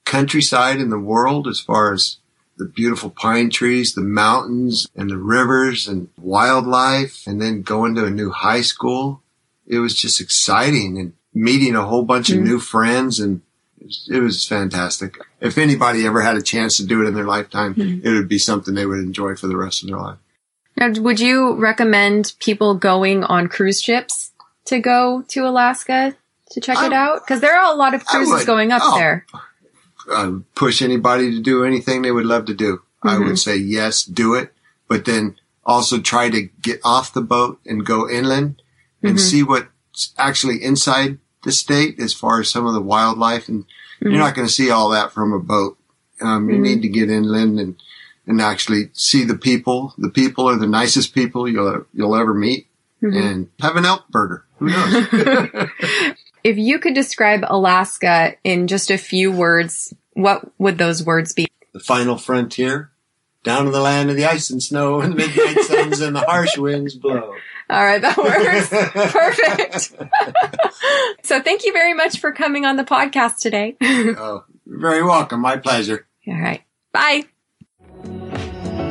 countryside 0.05 0.81
in 0.81 0.91
the 0.91 0.99
world 0.99 1.49
as 1.49 1.61
far 1.61 1.93
as 1.93 2.19
the 2.57 2.67
beautiful 2.67 3.11
pine 3.11 3.51
trees, 3.51 3.95
the 3.95 4.01
mountains 4.01 4.89
and 4.97 5.11
the 5.11 5.19
rivers 5.19 5.87
and 5.89 6.09
wildlife, 6.17 7.27
and 7.27 7.41
then 7.41 7.63
going 7.63 7.95
to 7.95 8.05
a 8.05 8.11
new 8.11 8.31
high 8.31 8.63
school. 8.63 9.23
It 9.67 9.79
was 9.79 9.95
just 9.95 10.21
exciting 10.21 10.99
and 10.99 11.13
meeting 11.35 11.75
a 11.75 11.85
whole 11.85 12.05
bunch 12.05 12.31
of 12.31 12.37
mm-hmm. 12.37 12.47
new 12.47 12.59
friends 12.61 13.21
and 13.21 13.43
it 13.79 13.85
was, 13.85 14.09
it 14.11 14.21
was 14.21 14.47
fantastic. 14.47 15.19
If 15.41 15.59
anybody 15.59 16.07
ever 16.07 16.23
had 16.23 16.37
a 16.37 16.43
chance 16.43 16.79
to 16.79 16.87
do 16.87 17.03
it 17.03 17.09
in 17.09 17.15
their 17.15 17.27
lifetime, 17.27 17.75
mm-hmm. 17.75 18.07
it 18.07 18.11
would 18.11 18.29
be 18.29 18.39
something 18.39 18.75
they 18.75 18.87
would 18.87 19.01
enjoy 19.01 19.37
for 19.37 19.47
the 19.47 19.57
rest 19.57 19.83
of 19.83 19.91
their 19.91 19.99
life. 19.99 20.19
Now, 20.77 20.93
would 20.93 21.21
you 21.21 21.55
recommend 21.55 22.35
people 22.41 22.75
going 22.75 23.25
on 23.25 23.49
cruise 23.49 23.81
ships 23.81 24.33
to 24.67 24.79
go 24.79 25.25
to 25.29 25.47
Alaska 25.47 26.17
to 26.51 26.61
check 26.61 26.79
it 26.83 26.93
out? 26.93 27.25
Because 27.25 27.41
there 27.41 27.57
are 27.59 27.73
a 27.73 27.77
lot 27.77 27.95
of 27.95 28.05
cruises 28.05 28.45
going 28.45 28.73
up 28.73 28.83
Oh. 28.85 28.99
there. 28.99 29.27
Uh, 30.11 30.33
push 30.55 30.83
anybody 30.83 31.31
to 31.33 31.41
do 31.41 31.65
anything 31.65 32.03
they 32.03 32.13
would 32.13 32.27
love 32.27 32.45
to 32.47 32.55
do. 32.55 32.83
I 33.03 33.15
Mm-hmm. 33.15 33.25
would 33.27 33.39
say 33.39 33.57
yes, 33.57 34.03
do 34.05 34.35
it, 34.35 34.53
but 34.89 35.05
then 35.05 35.37
also 35.65 36.01
try 36.01 36.31
to 36.31 36.49
get 36.63 36.81
off 36.85 37.13
the 37.13 37.21
boat 37.21 37.61
and 37.67 37.85
go 37.87 38.09
inland 38.09 38.63
and 39.03 39.17
Mm-hmm. 39.17 39.19
see 39.19 39.43
what's 39.43 40.13
actually 40.19 40.63
inside 40.63 41.19
the 41.45 41.53
state 41.53 42.01
as 42.01 42.13
far 42.13 42.41
as 42.41 42.51
some 42.51 42.67
of 42.67 42.75
the 42.75 42.81
wildlife. 42.81 43.49
And 43.49 43.65
Mm-hmm. 43.65 44.11
you're 44.11 44.19
not 44.19 44.35
going 44.35 44.47
to 44.47 44.53
see 44.53 44.71
all 44.71 44.91
that 44.91 45.13
from 45.13 45.33
a 45.33 45.39
boat. 45.39 45.79
Um, 46.21 46.51
you 46.51 46.59
need 46.59 46.83
to 46.83 46.89
get 46.89 47.11
inland 47.11 47.59
and, 47.61 47.77
and 48.27 48.41
actually 48.43 48.91
see 48.93 49.25
the 49.25 49.37
people. 49.37 49.95
The 49.99 50.11
people 50.11 50.49
are 50.49 50.57
the 50.57 50.67
nicest 50.67 51.15
people 51.15 51.49
you'll, 51.49 51.85
you'll 51.95 52.17
ever 52.17 52.35
meet 52.35 52.69
Mm-hmm. 53.03 53.17
and 53.17 53.49
have 53.61 53.77
an 53.77 53.85
elk 53.85 54.09
burger. 54.09 54.47
Who 54.59 54.69
knows? 54.69 55.07
If 56.47 56.59
you 56.59 56.79
could 56.79 56.95
describe 56.95 57.45
Alaska 57.49 58.35
in 58.45 58.69
just 58.69 58.93
a 58.93 58.97
few 58.97 59.33
words, 59.33 59.93
what 60.13 60.49
would 60.61 60.79
those 60.79 61.05
words 61.05 61.33
be? 61.33 61.49
the 61.73 61.81
final 61.81 62.17
frontier, 62.17 62.93
down 63.43 63.65
to 63.65 63.73
the 63.73 63.81
land 63.81 64.11
of 64.11 64.17
the 64.17 64.27
ice 64.27 64.49
and 64.49 64.63
snow 64.63 65.01
and 65.01 65.13
the 65.13 65.17
midnight 65.17 65.59
suns 65.65 66.01
and 66.01 66.15
the 66.15 66.21
harsh 66.21 66.57
winds 66.57 66.95
blow. 66.95 67.35
All 67.69 67.85
right, 67.85 68.01
that 68.01 68.17
works. 68.17 68.69
Perfect. 69.91 71.27
so 71.27 71.43
thank 71.43 71.65
you 71.65 71.73
very 71.73 71.95
much 71.95 72.21
for 72.21 72.31
coming 72.31 72.65
on 72.65 72.77
the 72.77 72.85
podcast 72.85 73.39
today. 73.39 73.77
Oh, 73.81 74.45
you're 74.65 74.79
very 74.79 75.03
welcome. 75.03 75.41
My 75.41 75.57
pleasure. 75.57 76.07
All 76.29 76.41
right. 76.41 76.63
Bye. 76.93 77.25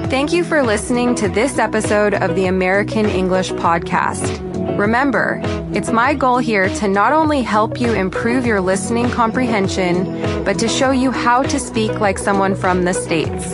Thank 0.10 0.34
you 0.34 0.44
for 0.44 0.62
listening 0.62 1.16
to 1.16 1.30
this 1.30 1.58
episode 1.58 2.16
of 2.16 2.36
the 2.36 2.48
American 2.48 3.06
English 3.06 3.52
Podcast. 3.54 4.55
Remember, 4.78 5.40
it's 5.74 5.92
my 5.92 6.14
goal 6.14 6.38
here 6.38 6.68
to 6.68 6.88
not 6.88 7.14
only 7.14 7.42
help 7.42 7.80
you 7.80 7.94
improve 7.94 8.46
your 8.46 8.62
listening 8.62 9.10
comprehension, 9.10 10.44
but 10.44 10.60
to 10.60 10.68
show 10.68 10.92
you 10.92 11.12
how 11.12 11.44
to 11.44 11.60
speak 11.60 12.00
like 12.00 12.18
someone 12.18 12.56
from 12.56 12.84
the 12.84 12.94
States. 12.94 13.54